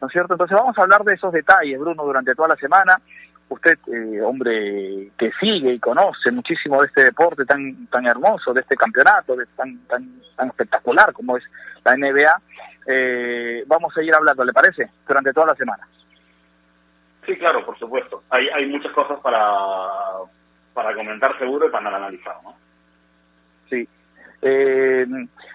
[0.00, 0.34] ¿no es cierto?
[0.34, 3.00] Entonces vamos a hablar de esos detalles, Bruno, durante toda la semana.
[3.48, 8.62] Usted, eh, hombre que sigue y conoce muchísimo de este deporte tan tan hermoso, de
[8.62, 11.44] este campeonato, de tan tan tan espectacular como es
[11.84, 12.40] la NBA,
[12.86, 14.90] eh, vamos a ir hablando, ¿le parece?
[15.06, 15.86] Durante toda la semana.
[17.26, 18.22] Sí, claro, por supuesto.
[18.30, 19.88] Hay, hay muchas cosas para,
[20.74, 22.54] para comentar seguro y para analizar, ¿no?
[23.70, 23.88] Sí.
[24.42, 25.06] Eh,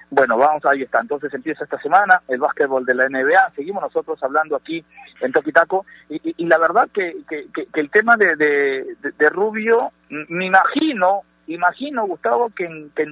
[0.09, 0.99] bueno, vamos, ahí está.
[0.99, 3.51] Entonces empieza esta semana el básquetbol de la NBA.
[3.55, 4.83] Seguimos nosotros hablando aquí
[5.21, 5.85] en Toquitaco.
[6.09, 12.07] Y, y, la verdad que, que, que, el tema de, de, Rubio, me imagino, imagino,
[12.07, 13.05] Gustavo, que en, que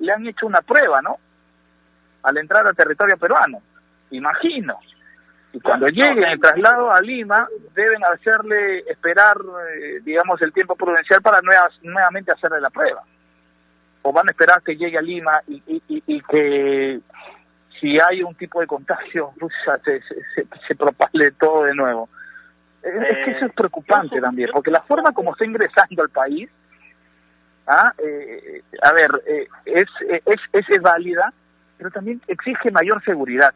[0.00, 1.18] le han hecho una prueba, ¿no?
[2.26, 3.62] Al entrar al territorio peruano.
[4.10, 4.78] Imagino.
[5.52, 9.36] Y cuando llegue el traslado a Lima, deben hacerle esperar,
[9.72, 11.40] eh, digamos, el tiempo prudencial para
[11.82, 13.02] nuevamente hacerle la prueba
[14.06, 17.00] o van a esperar que llegue a Lima y, y, que
[17.80, 19.32] si hay un tipo de contagio
[19.84, 22.08] se, se, se, propale todo de nuevo.
[22.84, 26.48] es que eso es preocupante también, porque la forma como está ingresando al país,
[27.66, 27.92] ¿ah?
[27.98, 29.88] eh, a ver, eh, es,
[30.24, 31.32] es, es válida,
[31.76, 33.54] pero también exige mayor seguridad.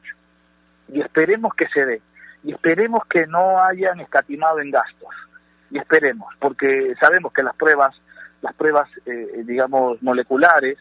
[0.88, 2.02] Y esperemos que se dé.
[2.42, 5.14] Y esperemos que no hayan escatimado en gastos.
[5.70, 7.94] Y esperemos, porque sabemos que las pruebas
[8.42, 10.78] las pruebas, eh, digamos, moleculares,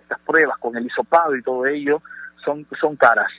[0.00, 2.02] estas pruebas con el hisopado y todo ello,
[2.44, 3.30] son, son caras.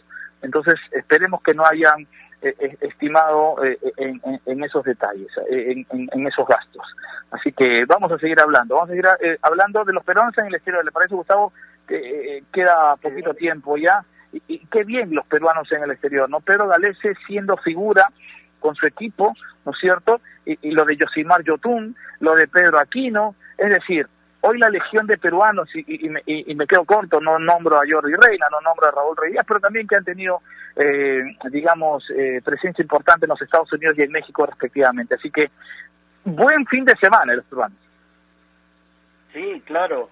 [0.41, 2.07] Entonces, esperemos que no hayan
[2.41, 6.85] eh, eh, estimado en, en, esos detalles, en, en, esos gastos.
[7.31, 8.75] Así que vamos a seguir hablando.
[8.75, 9.07] Vamos a seguir
[9.41, 10.85] hablando de los peruanos en el exterior.
[10.85, 11.53] ¿Le parece, Gustavo?
[11.87, 14.03] Que queda poquito tiempo ya.
[14.31, 16.39] Y, y, qué bien los peruanos en el exterior, ¿no?
[16.41, 18.09] Pedro Galese siendo figura
[18.59, 19.33] con su equipo,
[19.65, 20.19] ¿no es cierto?
[20.45, 24.07] Y, y lo de Yosimar Yotun, lo de Pedro Aquino, es decir,
[24.45, 28.61] hoy la legión de peruanos, y, me quedo corto, no nombro a Jordi Reina, no
[28.61, 30.41] nombro a Raúl Reyes, pero también que han tenido,
[30.75, 35.15] eh, digamos, eh, presencia importante en los Estados Unidos y en México respectivamente.
[35.15, 35.49] Así que,
[36.23, 37.77] buen fin de semana los peruanos.
[39.33, 40.09] Sí, claro.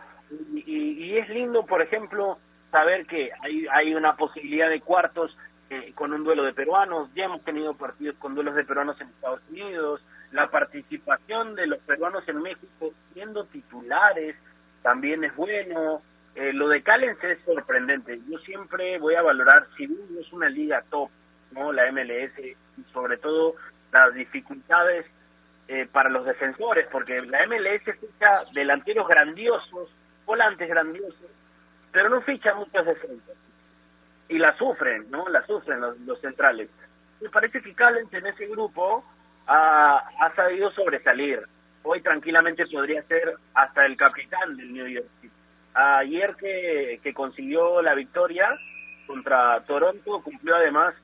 [0.56, 2.38] Y, es lindo, por ejemplo,
[2.72, 5.38] saber que hay, hay una posibilidad de cuartos
[5.70, 7.10] eh, con un duelo de peruanos.
[7.14, 10.02] Ya hemos tenido partidos con duelos de peruanos en Estados Unidos
[10.34, 14.36] la participación de los peruanos en México siendo titulares
[14.82, 16.02] también es bueno.
[16.36, 18.20] Eh, lo de Callens es sorprendente.
[18.28, 19.84] Yo siempre voy a valorar, si
[20.20, 21.10] es una liga top,
[21.52, 23.56] no la MLS, y sobre todo
[23.92, 25.06] las dificultades
[25.68, 29.90] eh, para los defensores, porque la MLS ficha delanteros grandiosos,
[30.26, 31.32] volantes grandiosos,
[31.92, 33.36] pero no ficha muchos defensas.
[34.30, 35.28] Y la sufren, ¿no?
[35.30, 36.70] La sufren los, los centrales.
[37.22, 39.04] Me parece que Callens en ese grupo
[39.48, 41.42] ha, ha sabido sobresalir.
[41.84, 45.34] hoy tranquilamente podría ser hasta el capitán del New York City.
[45.74, 48.48] Ayer que, que consiguió la victoria
[49.08, 50.96] contra Toronto, cumplió además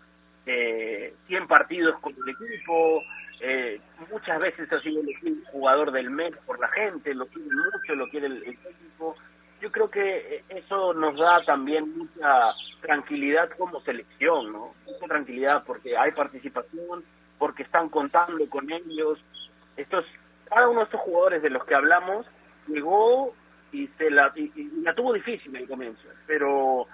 [0.46, 3.02] eh, 100 partidos con el equipo,
[3.42, 3.80] eh,
[4.12, 8.10] muchas veces ha sido elegido jugador del mes por la gente, lo quiere mucho, lo
[8.10, 9.16] quiere el, equipo.
[9.62, 14.74] Yo creo que eh, eso nos da también mucha tranquilidad como selección, ¿no?
[14.86, 17.04] Mucha tranquilidad porque hay participación,
[17.38, 19.20] porque están contando con ellos.
[19.78, 20.06] Estos,
[20.46, 22.26] cada uno de estos jugadores de los que hablamos
[22.68, 23.34] llegó
[23.72, 26.88] y se la, y, la tuvo difícil el comienzo, pero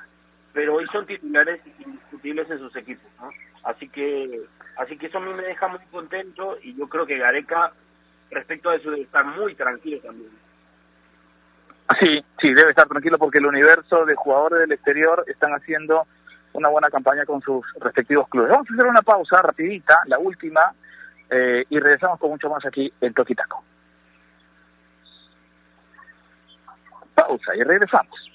[0.56, 3.30] pero hoy son titulares indiscutibles en sus equipos, ¿no?
[3.64, 4.42] Así que
[4.78, 7.74] así que eso a mí me deja muy contento y yo creo que Gareca
[8.32, 10.32] respecto a eso debe estar muy tranquilo también.
[12.00, 16.08] Sí, sí, debe estar tranquilo porque el universo de jugadores del exterior están haciendo
[16.54, 18.50] una buena campaña con sus respectivos clubes.
[18.50, 20.74] Vamos a hacer una pausa rapidita, la última,
[21.30, 23.62] eh, y regresamos con mucho más aquí en Toquitaco.
[27.14, 28.35] Pausa y regresamos.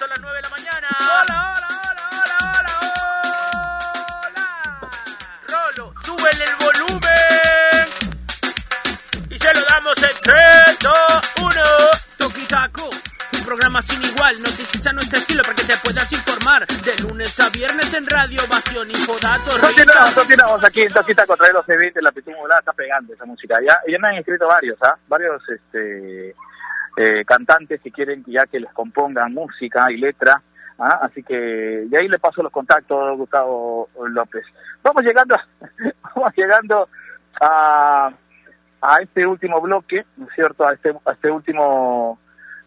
[0.00, 0.88] Son las 9 de la mañana.
[0.98, 3.28] Hola, hola, hola, hola, hola,
[4.24, 4.46] hola.
[5.46, 7.84] Rolo, súbele el volumen.
[9.28, 10.94] Y se lo damos en 3, 2,
[11.42, 11.52] 1.
[12.16, 12.88] Toque y Taco.
[13.34, 16.66] Un programa sin igual, noticias a nuestro estilo para que te puedas informar.
[16.66, 21.68] De lunes a viernes en Radio Ovación, Infodatos, Continuamos, continuamos aquí en Toquita contra los
[21.68, 23.60] eventos, la Pitu Modulada está pegando esa música.
[23.60, 24.96] Ya, ya me han escrito varios, ¿ah?
[25.08, 26.34] Varios este,
[26.96, 30.42] eh, cantantes que quieren ya que les compongan música y letra.
[30.78, 31.00] ¿ah?
[31.02, 34.44] Así que de ahí le paso los contactos, Gustavo López.
[34.82, 35.36] Vamos llegando,
[36.14, 36.88] vamos llegando
[37.40, 38.12] a,
[38.80, 40.66] a este último bloque, ¿no es cierto?
[40.66, 42.18] A este, a este último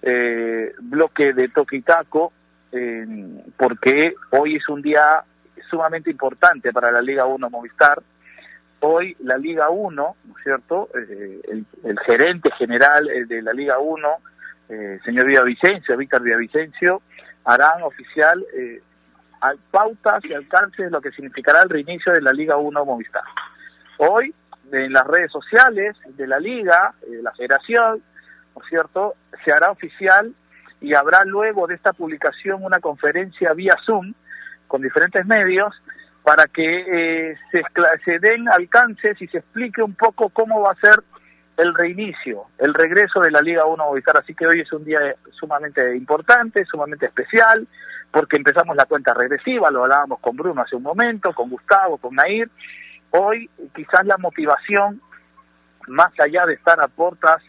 [0.02, 2.34] eh, bloque de Toquitaco,
[2.72, 3.06] eh,
[3.58, 5.24] porque hoy es un día
[5.70, 8.02] sumamente importante para la Liga 1 Movistar.
[8.86, 9.94] Hoy la Liga 1,
[10.26, 10.90] ¿no es cierto?
[10.94, 11.40] Eh,
[11.86, 14.08] el, gerente general eh, de la Liga 1,
[14.68, 17.02] eh, señor Villavicencio, Víctor Villavicencio,
[17.46, 18.82] harán oficial eh,
[19.40, 23.24] al- pautas y alcances lo que significará el reinicio de la Liga 1 Movistar.
[24.00, 24.36] Hoy,
[24.70, 28.04] en las redes sociales de la Liga, eh, de la Federación,
[28.54, 29.14] ¿no es cierto?,
[29.46, 30.34] se hará oficial
[30.82, 34.14] y habrá luego de esta publicación una conferencia vía Zoom
[34.68, 35.74] con diferentes medios
[36.24, 37.64] para que eh, se,
[38.06, 41.04] se den alcances y se explique un poco cómo va a ser
[41.58, 44.18] el reinicio, el regreso de la Liga 1 Movistar.
[44.18, 45.00] Así que hoy es un día
[45.32, 47.68] sumamente importante, sumamente especial,
[48.12, 52.16] porque empezamos la cuenta regresiva, lo hablábamos con Bruno hace un momento, con Gustavo, con
[52.16, 52.50] Nair.
[53.12, 55.02] Hoy quizás la motivación,
[55.88, 57.44] más allá de estar a puertas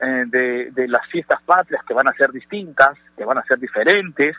[0.00, 3.58] eh, de, de las fiestas patrias que van a ser distintas, que van a ser
[3.58, 4.34] diferentes,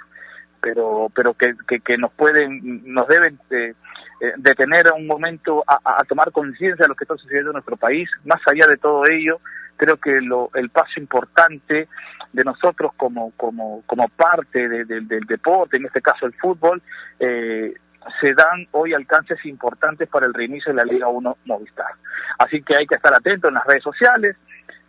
[0.66, 3.74] pero pero que, que, que nos pueden, nos deben eh,
[4.22, 7.78] eh, detener un momento a, a tomar conciencia de lo que está sucediendo en nuestro
[7.78, 8.10] país.
[8.24, 9.40] Más allá de todo ello,
[9.78, 11.88] creo que lo, el paso importante
[12.34, 16.82] de nosotros como como como parte de- de- del deporte, en este caso el fútbol,
[17.20, 17.76] eh,
[18.20, 21.94] se dan hoy alcances importantes para el reinicio de la Liga 1 Movistar.
[22.40, 24.36] Así que hay que estar atentos en las redes sociales.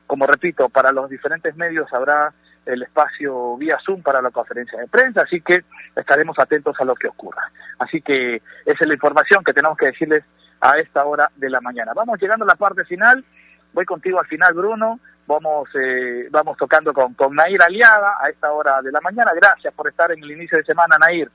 [0.07, 2.33] Como repito, para los diferentes medios habrá
[2.67, 5.65] el espacio vía Zoom para la conferencia de prensa, así que
[5.95, 7.51] estaremos atentos a lo que ocurra.
[7.79, 10.25] Así que esa es la información que tenemos que decirles
[10.61, 11.93] a esta hora de la mañana.
[11.95, 13.25] Vamos llegando a la parte final.
[13.73, 14.99] Voy contigo al final, Bruno.
[15.27, 19.33] Vamos eh, vamos tocando con, con Nair Aliaga a esta hora de la mañana.
[19.35, 21.31] Gracias por estar en el inicio de semana, Nair.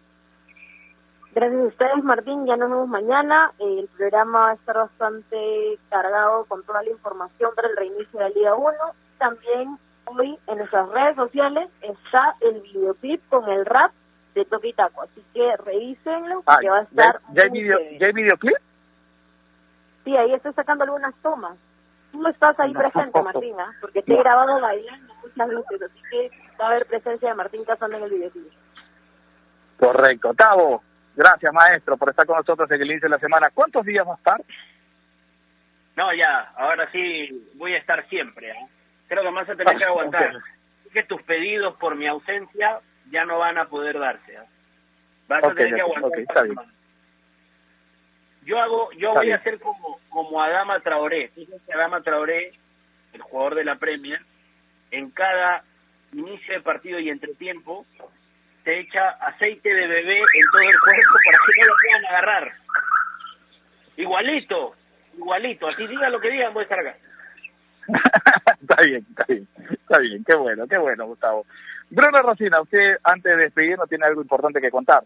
[1.33, 2.45] Gracias a ustedes, Martín.
[2.45, 3.51] Ya nos vemos mañana.
[3.59, 8.55] El programa va bastante cargado con toda la información para el reinicio de la Liga
[8.55, 8.71] 1.
[9.17, 13.91] También hoy en nuestras redes sociales está el videoclip con el rap
[14.35, 15.01] de Toki Taco.
[15.03, 17.21] Así que revísenlo, Ah, que va a ¿ya, estar.
[17.33, 17.99] ya hay muy video, chévere.
[17.99, 18.57] ¿Ya hay videoclip?
[20.05, 21.57] Sí, ahí estoy sacando algunas tomas.
[22.11, 22.79] Tú no estás ahí No.
[22.79, 23.71] presente, Martín, ¿ah?
[23.79, 27.63] porque te he grabado bailando muchas veces, así que va a haber presencia de Martín
[27.63, 28.51] Casando en el videoclip.
[29.79, 30.33] Correcto.
[30.33, 30.83] Tavo,
[31.15, 33.49] gracias maestro por estar con nosotros en el inicio de la semana.
[33.53, 34.41] ¿Cuántos días va a estar?
[35.95, 38.49] No, ya, ahora sí voy a estar siempre.
[38.51, 38.67] ¿eh?
[39.11, 40.37] Creo que más a tener que aguantar.
[40.37, 40.93] Ok.
[40.93, 44.35] que tus pedidos por mi ausencia ya no van a poder darse.
[44.35, 44.39] ¿eh?
[45.27, 46.11] Vas a tener que aguantar.
[46.11, 46.55] ok, está bien.
[48.45, 49.37] Yo hago, yo Está voy bien.
[49.37, 51.27] a ser como como Adama Traoré.
[51.35, 52.53] Fíjense, Adama Traoré,
[53.11, 54.21] el jugador de la Premier,
[54.91, 55.65] en cada
[56.13, 57.85] inicio de partido y entretiempo
[58.63, 62.53] se echa aceite de bebé en todo el cuerpo para que no lo puedan agarrar.
[63.97, 64.75] Igualito,
[65.17, 65.67] igualito.
[65.67, 66.95] Así diga lo que digan, voy a estar acá.
[68.61, 70.23] está bien, está bien, está bien.
[70.23, 71.45] Qué bueno, qué bueno, Gustavo.
[71.89, 75.03] Bruno Rosina, usted antes de despedirnos tiene algo importante que contar.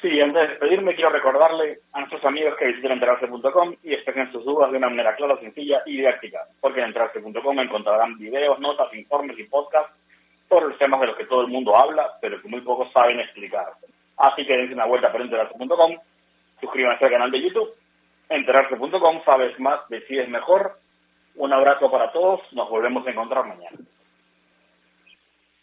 [0.00, 4.44] Sí, antes de despedirme quiero recordarle a nuestros amigos que visiten enterarse.com y expresen sus
[4.44, 9.36] dudas de una manera clara, sencilla y didáctica, porque en enterarse.com encontrarán videos, notas, informes
[9.40, 9.92] y podcasts
[10.48, 13.18] sobre los temas de los que todo el mundo habla, pero que muy pocos saben
[13.18, 13.72] explicar.
[14.18, 15.96] Así que dense una vuelta por enterarse.com,
[16.60, 17.74] suscríbanse al canal de YouTube,
[18.28, 20.78] enterarse.com, sabes más, decides mejor.
[21.38, 23.78] Un abrazo para todos, nos volvemos a encontrar mañana.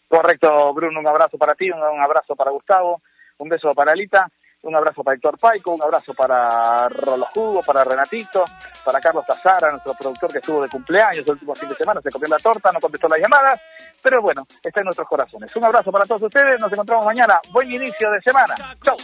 [0.08, 3.02] Correcto, Bruno, un abrazo para ti, un, abrazo para Gustavo,
[3.38, 4.26] un beso para Alita,
[4.62, 8.42] un abrazo para Héctor Paico, un abrazo para Rolo Jugo, para Renatito,
[8.86, 12.28] para Carlos Azara, nuestro productor que estuvo de cumpleaños el último fin de se comió
[12.28, 13.60] la torta, no contestó las llamadas,
[14.02, 15.54] pero bueno, está en nuestros corazones.
[15.56, 17.38] Un abrazo para todos ustedes, nos encontramos mañana.
[17.52, 18.54] Buen inicio de semana.
[18.82, 18.96] Chau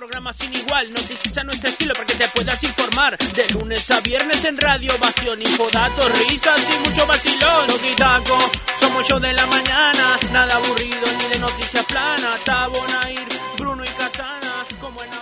[0.00, 3.18] programa sin igual, noticias a nuestro estilo para que te puedas informar.
[3.18, 7.66] De lunes a viernes en Radio Bación, infodatos, risas y mucho vacilón.
[7.68, 8.38] Loquitaco,
[8.80, 12.42] somos yo de la mañana, nada aburrido ni de noticias planas.
[12.46, 13.28] Tabonair,
[13.58, 15.19] Bruno y Casana, como en